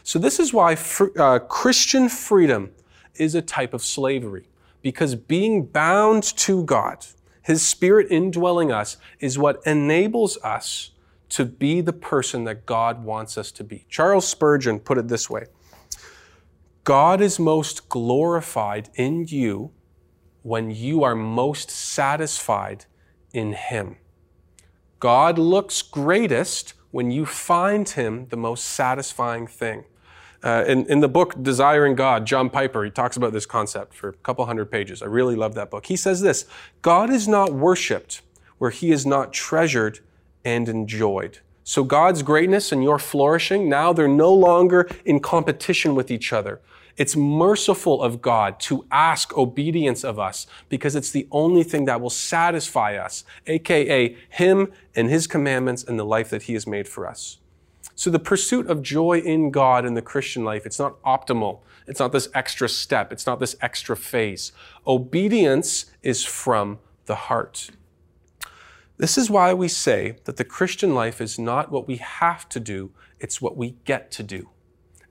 So, 0.02 0.18
this 0.18 0.38
is 0.38 0.52
why 0.52 0.74
fr- 0.74 1.18
uh, 1.18 1.38
Christian 1.38 2.11
freedom 2.11 2.72
is 3.14 3.35
a 3.35 3.42
type 3.42 3.75
of 3.75 3.83
slavery 3.83 4.49
because 4.83 5.14
being 5.14 5.66
bound 5.66 6.23
to 6.23 6.64
God, 6.64 7.07
His 7.42 7.66
Spirit 7.66 8.07
indwelling 8.11 8.73
us, 8.73 8.96
is 9.18 9.38
what 9.38 9.61
enables 9.66 10.38
us 10.38 10.90
to 11.31 11.44
be 11.44 11.81
the 11.81 11.92
person 11.92 12.44
that 12.44 12.66
God 12.66 13.05
wants 13.05 13.38
us 13.38 13.53
to 13.53 13.64
be. 13.64 13.87
Charles 13.88 14.27
Spurgeon 14.27 14.81
put 14.81 14.99
it 14.99 15.09
this 15.09 15.31
way 15.31 15.46
God 16.85 17.20
is 17.20 17.38
most 17.38 17.88
glorified 17.88 18.90
in 18.94 19.27
you 19.27 19.73
when 20.42 20.70
you 20.70 21.05
are 21.05 21.14
most 21.14 21.70
satisfied 21.70 22.87
in 23.33 23.53
Him. 23.53 23.96
God 24.99 25.38
looks 25.38 25.83
greatest 25.83 26.75
when 26.90 27.11
you 27.11 27.25
find 27.25 27.88
Him 27.88 28.27
the 28.31 28.37
most 28.37 28.64
satisfying 28.64 29.46
thing. 29.46 29.85
Uh, 30.42 30.64
in, 30.66 30.87
in 30.87 31.00
the 31.00 31.09
book 31.09 31.35
Desiring 31.42 31.94
God, 31.94 32.26
John 32.26 32.48
Piper, 32.48 32.83
he 32.85 32.90
talks 32.90 33.16
about 33.16 33.33
this 33.33 33.44
concept 33.44 33.92
for 33.92 34.09
a 34.09 34.12
couple 34.14 34.46
hundred 34.46 34.70
pages. 34.70 35.03
I 35.03 35.07
really 35.07 35.37
love 35.37 35.55
that 35.55 35.70
book. 35.70 35.87
He 35.87 35.96
says 35.96 36.22
this 36.22 36.46
God 36.83 37.11
is 37.11 37.29
not 37.29 37.53
worshiped 37.53 38.22
where 38.61 38.70
he 38.70 38.90
is 38.90 39.07
not 39.07 39.33
treasured 39.33 40.00
and 40.44 40.68
enjoyed. 40.68 41.38
So 41.64 41.83
God's 41.83 42.22
greatness 42.22 42.72
and 42.72 42.83
your 42.83 42.98
flourishing, 42.98 43.68
now 43.68 43.92
they're 43.92 44.09
no 44.09 44.33
longer 44.33 44.88
in 45.05 45.20
competition 45.20 45.94
with 45.94 46.11
each 46.11 46.33
other. 46.33 46.61
It's 46.96 47.16
merciful 47.16 48.03
of 48.03 48.20
God 48.20 48.61
to 48.61 48.85
ask 48.90 49.37
obedience 49.37 50.05
of 50.05 50.18
us 50.18 50.46
because 50.68 50.94
it's 50.94 51.11
the 51.11 51.26
only 51.31 51.62
thing 51.62 51.87
that 51.87 52.00
will 52.00 52.11
satisfy 52.11 52.96
us, 52.96 53.24
aka 53.46 54.14
Him 54.29 54.72
and 54.94 55.09
His 55.09 55.26
commandments 55.26 55.83
and 55.83 55.98
the 55.98 56.05
life 56.05 56.29
that 56.31 56.42
He 56.42 56.53
has 56.53 56.66
made 56.66 56.87
for 56.87 57.07
us. 57.07 57.38
So 58.00 58.08
the 58.08 58.18
pursuit 58.18 58.70
of 58.70 58.80
joy 58.80 59.18
in 59.18 59.50
God 59.50 59.84
in 59.84 59.92
the 59.92 60.00
Christian 60.00 60.42
life, 60.42 60.64
it's 60.64 60.78
not 60.78 61.02
optimal. 61.02 61.60
It's 61.86 62.00
not 62.00 62.12
this 62.12 62.30
extra 62.32 62.66
step. 62.66 63.12
It's 63.12 63.26
not 63.26 63.40
this 63.40 63.56
extra 63.60 63.94
phase. 63.94 64.52
Obedience 64.86 65.84
is 66.02 66.24
from 66.24 66.78
the 67.04 67.14
heart. 67.14 67.68
This 68.96 69.18
is 69.18 69.28
why 69.28 69.52
we 69.52 69.68
say 69.68 70.16
that 70.24 70.38
the 70.38 70.46
Christian 70.46 70.94
life 70.94 71.20
is 71.20 71.38
not 71.38 71.70
what 71.70 71.86
we 71.86 71.96
have 71.96 72.48
to 72.48 72.58
do, 72.58 72.90
it's 73.18 73.42
what 73.42 73.58
we 73.58 73.76
get 73.84 74.10
to 74.12 74.22
do. 74.22 74.48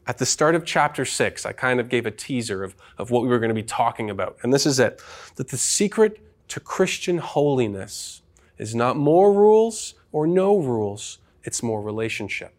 At 0.08 0.17
the 0.17 0.25
start 0.25 0.56
of 0.56 0.65
chapter 0.65 1.06
six, 1.06 1.45
I 1.45 1.52
kind 1.52 1.80
of 1.80 1.89
gave 1.89 2.08
a 2.08 2.12
teaser 2.12 2.63
of, 2.63 2.75
of 2.97 3.12
what 3.12 3.21
we 3.21 3.30
were 3.30 3.38
going 3.38 3.49
to 3.49 3.54
be 3.54 3.62
talking 3.62 4.10
about. 4.10 4.38
And 4.41 4.52
this 4.52 4.65
is 4.65 4.80
it 4.80 4.99
that 5.36 5.49
the 5.49 5.58
secret 5.58 6.19
to 6.47 6.60
Christian 6.60 7.19
holiness 7.19 8.23
is 8.58 8.73
not 8.73 8.97
more 8.97 9.32
rules 9.32 9.93
or 10.12 10.25
no 10.25 10.58
rules, 10.58 11.19
it's 11.43 11.62
more 11.62 11.84
relationship. 11.84 12.56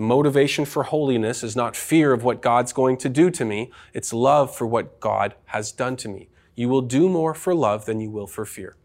The 0.00 0.06
motivation 0.06 0.64
for 0.64 0.84
holiness 0.84 1.42
is 1.42 1.54
not 1.54 1.76
fear 1.76 2.14
of 2.14 2.24
what 2.24 2.40
God's 2.40 2.72
going 2.72 2.96
to 2.96 3.10
do 3.10 3.28
to 3.32 3.44
me, 3.44 3.70
it's 3.92 4.14
love 4.14 4.56
for 4.56 4.66
what 4.66 4.98
God 4.98 5.34
has 5.44 5.72
done 5.72 5.94
to 5.96 6.08
me. 6.08 6.30
You 6.54 6.70
will 6.70 6.80
do 6.80 7.06
more 7.06 7.34
for 7.34 7.54
love 7.54 7.84
than 7.84 8.00
you 8.00 8.08
will 8.08 8.26
for 8.26 8.46
fear. 8.46 8.76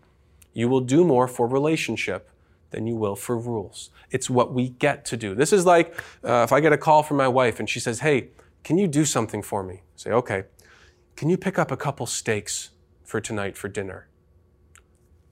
You 0.52 0.68
will 0.68 0.82
do 0.82 1.06
more 1.06 1.30
for 1.30 1.48
relationship 1.48 2.30
than 2.72 2.86
you 2.86 2.98
will 2.98 3.16
for 3.16 3.38
rules. 3.38 3.92
It's 4.12 4.30
what 4.30 4.54
we 4.54 4.68
get 4.68 5.06
to 5.06 5.16
do. 5.16 5.34
This 5.34 5.54
is 5.54 5.66
like 5.66 5.98
uh, 6.22 6.44
if 6.44 6.52
I 6.52 6.60
get 6.60 6.74
a 6.74 6.78
call 6.78 7.02
from 7.02 7.16
my 7.16 7.30
wife 7.30 7.62
and 7.62 7.70
she 7.70 7.80
says, 7.80 8.02
Hey, 8.02 8.32
can 8.66 8.78
you 8.78 8.86
do 8.86 9.06
something 9.06 9.42
for 9.42 9.64
me? 9.64 9.76
I 9.76 9.80
say, 9.96 10.12
Okay. 10.12 10.44
Can 11.16 11.30
you 11.30 11.38
pick 11.38 11.58
up 11.58 11.72
a 11.72 11.78
couple 11.78 12.06
steaks 12.08 12.72
for 13.06 13.22
tonight 13.22 13.56
for 13.56 13.70
dinner? 13.70 14.10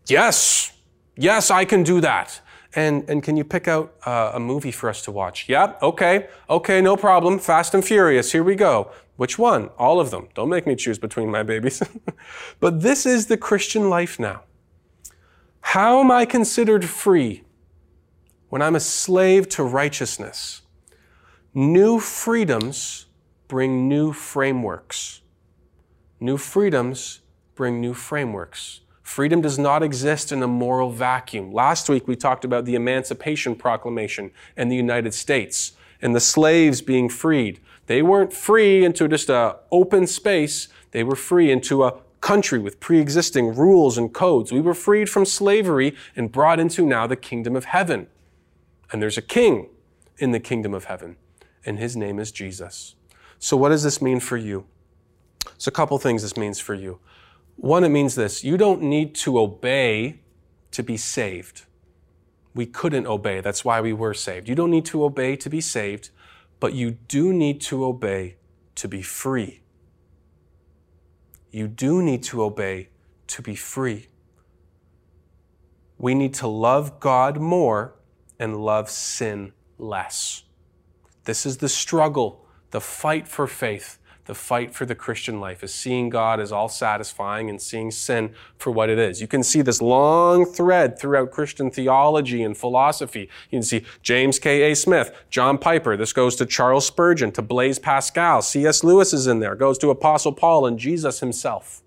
Yes. 0.08 0.72
Yes, 1.18 1.52
I 1.52 1.66
can 1.66 1.84
do 1.84 2.00
that. 2.00 2.40
And, 2.76 3.08
and 3.08 3.22
can 3.22 3.38
you 3.38 3.44
pick 3.44 3.68
out 3.68 3.94
uh, 4.06 4.32
a 4.34 4.40
movie 4.40 4.72
for 4.72 4.90
us 4.90 5.02
to 5.04 5.12
watch? 5.12 5.48
Yeah, 5.48 5.76
okay, 5.82 6.28
okay, 6.50 6.82
no 6.82 6.98
problem. 6.98 7.38
Fast 7.38 7.74
and 7.74 7.86
Furious, 7.86 8.32
here 8.32 8.44
we 8.44 8.56
go. 8.56 8.92
Which 9.16 9.38
one? 9.38 9.70
All 9.78 10.00
of 10.00 10.10
them. 10.10 10.30
Don't 10.34 10.50
make 10.50 10.66
me 10.66 10.76
choose 10.76 10.98
between 10.98 11.30
my 11.30 11.44
babies. 11.44 11.84
but 12.60 12.82
this 12.82 13.06
is 13.06 13.28
the 13.28 13.38
Christian 13.38 13.90
life 13.90 14.20
now. 14.20 14.44
How 15.62 16.00
am 16.00 16.12
I 16.12 16.26
considered 16.26 16.86
free 16.86 17.44
when 18.50 18.62
I'm 18.62 18.76
a 18.76 18.80
slave 18.80 19.48
to 19.50 19.64
righteousness? 19.64 20.62
New 21.54 22.00
freedoms 22.00 23.06
bring 23.48 23.88
new 23.88 24.14
frameworks. 24.14 25.22
New 26.20 26.38
freedoms 26.38 27.22
bring 27.54 27.80
new 27.80 27.94
frameworks. 27.94 28.82
Freedom 29.04 29.42
does 29.42 29.60
not 29.60 29.84
exist 29.84 30.32
in 30.32 30.42
a 30.42 30.48
moral 30.48 30.90
vacuum. 30.90 31.52
Last 31.52 31.90
week 31.90 32.08
we 32.08 32.16
talked 32.16 32.46
about 32.46 32.66
the 32.66 32.74
Emancipation 32.74 33.54
Proclamation 33.54 34.32
in 34.58 34.70
the 34.70 34.76
United 34.76 35.14
States 35.14 35.74
and 36.02 36.16
the 36.16 36.20
slaves 36.20 36.82
being 36.82 37.10
freed. 37.10 37.60
They 37.86 38.02
weren't 38.02 38.34
free 38.34 38.84
into 38.84 39.08
just 39.08 39.30
an 39.30 39.54
open 39.72 40.08
space. 40.08 40.70
They 40.92 41.04
were 41.04 41.18
free 41.18 41.52
into 41.52 41.84
a 41.84 41.96
country 42.22 42.58
with 42.58 42.80
pre-existing 42.80 43.54
rules 43.54 43.98
and 43.98 44.14
codes. 44.14 44.52
We 44.54 44.62
were 44.62 44.74
freed 44.74 45.10
from 45.10 45.26
slavery 45.26 45.94
and 46.16 46.32
brought 46.32 46.60
into 46.60 46.86
now 46.86 47.06
the 47.06 47.18
kingdom 47.18 47.56
of 47.56 47.66
heaven. 47.66 48.08
And 48.92 49.02
there's 49.02 49.18
a 49.18 49.22
king 49.22 49.70
in 50.18 50.32
the 50.32 50.40
kingdom 50.40 50.74
of 50.74 50.86
heaven, 50.86 51.18
and 51.66 51.78
his 51.78 51.98
name 51.98 52.20
is 52.20 52.32
Jesus. 52.32 52.96
So 53.40 53.58
what 53.58 53.70
does 53.70 53.84
this 53.84 54.02
mean 54.02 54.22
for 54.22 54.38
you? 54.38 54.66
It's 55.56 55.68
a 55.68 55.72
couple 55.72 55.98
things 55.98 56.22
this 56.22 56.38
means 56.38 56.60
for 56.60 56.74
you. 56.74 57.00
One, 57.56 57.84
it 57.84 57.90
means 57.90 58.16
this 58.16 58.44
you 58.44 58.58
don't 58.58 58.82
need 58.82 59.16
to 59.16 59.40
obey 59.40 60.20
to 60.72 60.84
be 60.84 60.98
saved. 60.98 61.66
We 62.56 62.66
couldn't 62.66 63.08
obey. 63.08 63.42
That's 63.42 63.66
why 63.66 63.82
we 63.82 63.94
were 63.94 64.14
saved. 64.14 64.48
You 64.48 64.56
don't 64.56 64.72
need 64.72 64.86
to 64.86 65.04
obey 65.04 65.36
to 65.38 65.50
be 65.50 65.62
saved, 65.62 66.10
but 66.60 66.74
you 66.74 66.92
do 66.92 67.34
need 67.34 67.62
to 67.62 67.84
obey 67.86 68.36
to 68.76 68.88
be 68.88 69.02
free. 69.02 69.62
You 71.52 71.68
do 71.68 72.02
need 72.02 72.24
to 72.24 72.44
obey 72.44 72.90
to 73.28 73.42
be 73.42 73.56
free. 73.56 74.08
We 75.98 76.16
need 76.16 76.34
to 76.36 76.48
love 76.48 77.00
God 77.00 77.40
more 77.40 77.96
and 78.40 78.58
love 78.58 78.90
sin 78.90 79.54
less. 79.78 80.44
This 81.26 81.46
is 81.46 81.58
the 81.58 81.70
struggle, 81.70 82.46
the 82.72 82.82
fight 82.82 83.28
for 83.28 83.48
faith 83.48 84.00
the 84.26 84.36
fight 84.36 84.74
for 84.74 84.86
the 84.86 84.96
Christian 84.96 85.40
life 85.40 85.64
is 85.64 85.74
seeing 85.74 86.10
God 86.10 86.40
as 86.40 86.52
all 86.52 86.70
satisfying 86.70 87.50
and 87.50 87.62
seeing 87.62 87.92
sin 87.92 88.34
for 88.58 88.72
what 88.72 88.90
it 88.90 88.98
is. 88.98 89.20
You 89.20 89.28
can 89.28 89.44
see 89.44 89.62
this 89.62 89.82
long 89.82 90.46
thread 90.46 90.98
throughout 90.98 91.32
Christian 91.32 91.70
theology 91.70 92.42
and 92.42 92.56
philosophy. 92.56 93.30
You 93.50 93.58
can 93.58 93.64
see 93.64 93.86
James 94.02 94.40
K.A. 94.40 94.76
Smith, 94.76 95.12
John 95.30 95.58
Piper. 95.58 95.98
This 95.98 96.14
goes 96.14 96.36
to 96.38 96.46
Charles 96.46 96.88
Spurgeon, 96.88 97.32
to 97.34 97.42
Blaise 97.42 97.80
Pascal. 97.80 98.42
C.S. 98.42 98.84
Lewis 98.84 99.14
is 99.14 99.28
in 99.28 99.40
there. 99.40 99.56
Goes 99.56 99.78
to 99.80 99.90
Apostle 99.90 100.32
Paul 100.32 100.66
and 100.66 100.80
Jesus 100.80 101.20
himself. 101.20 101.82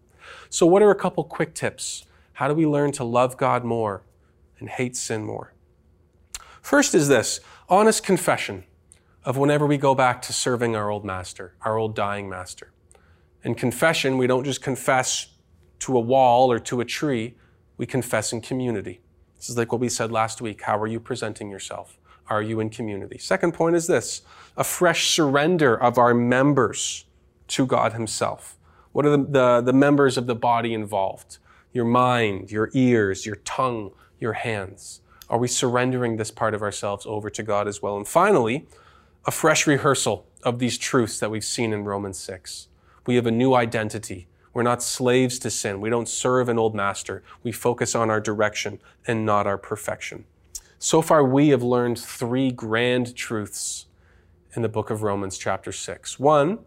So, 0.50 0.66
what 0.66 0.82
are 0.82 0.90
a 0.90 0.94
couple 0.94 1.24
quick 1.24 1.54
tips? 1.54 2.04
How 2.34 2.48
do 2.48 2.54
we 2.54 2.66
learn 2.66 2.92
to 2.92 3.04
love 3.04 3.38
God 3.38 3.64
more 3.64 4.02
and 4.58 4.68
hate 4.68 4.94
sin 4.94 5.24
more? 5.24 5.54
First 6.60 6.94
is 6.94 7.08
this 7.08 7.40
honest 7.68 8.04
confession 8.04 8.64
of 9.26 9.36
whenever 9.36 9.66
we 9.66 9.76
go 9.76 9.92
back 9.92 10.22
to 10.22 10.32
serving 10.32 10.76
our 10.76 10.88
old 10.88 11.04
master, 11.04 11.54
our 11.62 11.76
old 11.76 11.96
dying 11.96 12.28
master. 12.28 12.72
In 13.42 13.56
confession, 13.56 14.16
we 14.18 14.28
don't 14.28 14.44
just 14.44 14.62
confess 14.62 15.34
to 15.80 15.96
a 15.96 16.00
wall 16.00 16.50
or 16.50 16.60
to 16.60 16.80
a 16.80 16.84
tree, 16.84 17.34
we 17.76 17.86
confess 17.86 18.32
in 18.32 18.40
community. 18.40 19.00
This 19.36 19.50
is 19.50 19.58
like 19.58 19.72
what 19.72 19.80
we 19.80 19.88
said 19.88 20.12
last 20.12 20.40
week. 20.40 20.62
How 20.62 20.78
are 20.78 20.86
you 20.86 21.00
presenting 21.00 21.50
yourself? 21.50 21.98
Are 22.28 22.40
you 22.40 22.60
in 22.60 22.70
community? 22.70 23.18
Second 23.18 23.52
point 23.52 23.74
is 23.76 23.88
this 23.88 24.22
a 24.56 24.64
fresh 24.64 25.10
surrender 25.10 25.76
of 25.76 25.98
our 25.98 26.14
members 26.14 27.04
to 27.48 27.66
God 27.66 27.92
Himself. 27.92 28.56
What 28.92 29.04
are 29.04 29.10
the, 29.10 29.24
the, 29.24 29.60
the 29.60 29.72
members 29.72 30.16
of 30.16 30.26
the 30.26 30.34
body 30.36 30.72
involved? 30.72 31.38
Your 31.72 31.84
mind, 31.84 32.50
your 32.50 32.70
ears, 32.72 33.26
your 33.26 33.36
tongue, 33.36 33.90
your 34.18 34.32
hands. 34.32 35.02
Are 35.28 35.38
we 35.38 35.48
surrendering 35.48 36.16
this 36.16 36.30
part 36.30 36.54
of 36.54 36.62
ourselves 36.62 37.04
over 37.06 37.28
to 37.28 37.42
God 37.42 37.68
as 37.68 37.82
well? 37.82 37.96
And 37.96 38.08
finally, 38.08 38.66
a 39.26 39.32
fresh 39.32 39.66
rehearsal 39.66 40.24
of 40.44 40.60
these 40.60 40.78
truths 40.78 41.18
that 41.18 41.32
we've 41.32 41.44
seen 41.44 41.72
in 41.72 41.82
Romans 41.82 42.16
6. 42.18 42.68
We 43.06 43.16
have 43.16 43.26
a 43.26 43.32
new 43.32 43.54
identity. 43.54 44.28
We're 44.54 44.62
not 44.62 44.84
slaves 44.84 45.40
to 45.40 45.50
sin. 45.50 45.80
We 45.80 45.90
don't 45.90 46.08
serve 46.08 46.48
an 46.48 46.60
old 46.60 46.76
master. 46.76 47.24
We 47.42 47.50
focus 47.50 47.96
on 47.96 48.08
our 48.08 48.20
direction 48.20 48.78
and 49.04 49.26
not 49.26 49.46
our 49.48 49.58
perfection. 49.58 50.26
So 50.78 51.02
far, 51.02 51.24
we 51.24 51.48
have 51.48 51.62
learned 51.62 51.98
three 51.98 52.52
grand 52.52 53.16
truths 53.16 53.86
in 54.54 54.62
the 54.62 54.68
book 54.68 54.90
of 54.90 55.02
Romans, 55.02 55.38
chapter 55.38 55.72
6. 55.72 56.20
One, 56.20 56.60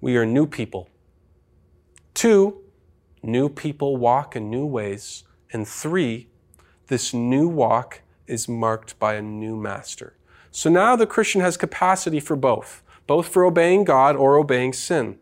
we 0.00 0.16
are 0.16 0.24
new 0.24 0.46
people. 0.46 0.88
Two, 2.14 2.62
new 3.24 3.48
people 3.48 3.96
walk 3.96 4.36
in 4.36 4.48
new 4.48 4.64
ways. 4.64 5.24
And 5.52 5.66
three, 5.66 6.28
this 6.86 7.12
new 7.12 7.48
walk 7.48 8.02
is 8.28 8.48
marked 8.48 8.98
by 9.00 9.14
a 9.14 9.22
new 9.22 9.56
master. 9.56 10.14
So 10.50 10.70
now 10.70 10.96
the 10.96 11.06
Christian 11.06 11.40
has 11.40 11.56
capacity 11.56 12.20
for 12.20 12.36
both, 12.36 12.82
both 13.06 13.28
for 13.28 13.44
obeying 13.44 13.84
God 13.84 14.16
or 14.16 14.36
obeying 14.36 14.72
sin. 14.72 15.18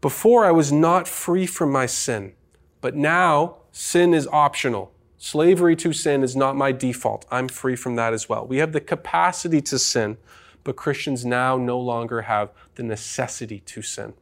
Before 0.00 0.44
I 0.44 0.50
was 0.50 0.72
not 0.72 1.08
free 1.08 1.46
from 1.46 1.70
my 1.70 1.86
sin, 1.86 2.32
but 2.80 2.94
now 2.94 3.56
sin 3.72 4.14
is 4.14 4.26
optional. 4.28 4.92
Slavery 5.18 5.76
to 5.76 5.92
sin 5.92 6.22
is 6.22 6.34
not 6.34 6.56
my 6.56 6.72
default. 6.72 7.26
I'm 7.30 7.48
free 7.48 7.76
from 7.76 7.96
that 7.96 8.14
as 8.14 8.28
well. 8.28 8.46
We 8.46 8.56
have 8.58 8.72
the 8.72 8.80
capacity 8.80 9.60
to 9.62 9.78
sin, 9.78 10.16
but 10.64 10.76
Christians 10.76 11.24
now 11.24 11.58
no 11.58 11.78
longer 11.78 12.22
have 12.22 12.50
the 12.76 12.82
necessity 12.82 13.60
to 13.60 13.82
sin. 13.82 14.14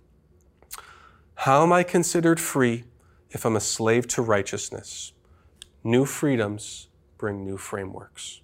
How 1.37 1.63
am 1.63 1.73
I 1.73 1.85
considered 1.85 2.41
free 2.41 2.83
if 3.31 3.45
I'm 3.47 3.55
a 3.55 3.61
slave 3.61 4.09
to 4.09 4.23
righteousness? 4.23 5.13
New 5.85 6.05
freedoms 6.05 6.89
bring 7.17 7.45
new 7.45 7.57
frameworks. 7.57 8.41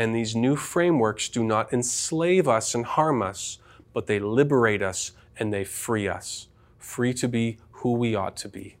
And 0.00 0.14
these 0.14 0.34
new 0.34 0.56
frameworks 0.56 1.28
do 1.28 1.44
not 1.44 1.74
enslave 1.74 2.48
us 2.48 2.74
and 2.74 2.86
harm 2.86 3.20
us, 3.20 3.58
but 3.92 4.06
they 4.06 4.18
liberate 4.18 4.80
us 4.80 5.12
and 5.38 5.52
they 5.52 5.62
free 5.62 6.08
us, 6.08 6.48
free 6.78 7.12
to 7.12 7.28
be 7.28 7.58
who 7.70 7.92
we 7.92 8.14
ought 8.14 8.34
to 8.38 8.48
be 8.48 8.76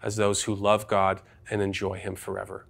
as 0.00 0.14
those 0.14 0.44
who 0.44 0.54
love 0.54 0.86
God 0.86 1.22
and 1.50 1.60
enjoy 1.60 1.98
Him 1.98 2.14
forever. 2.14 2.66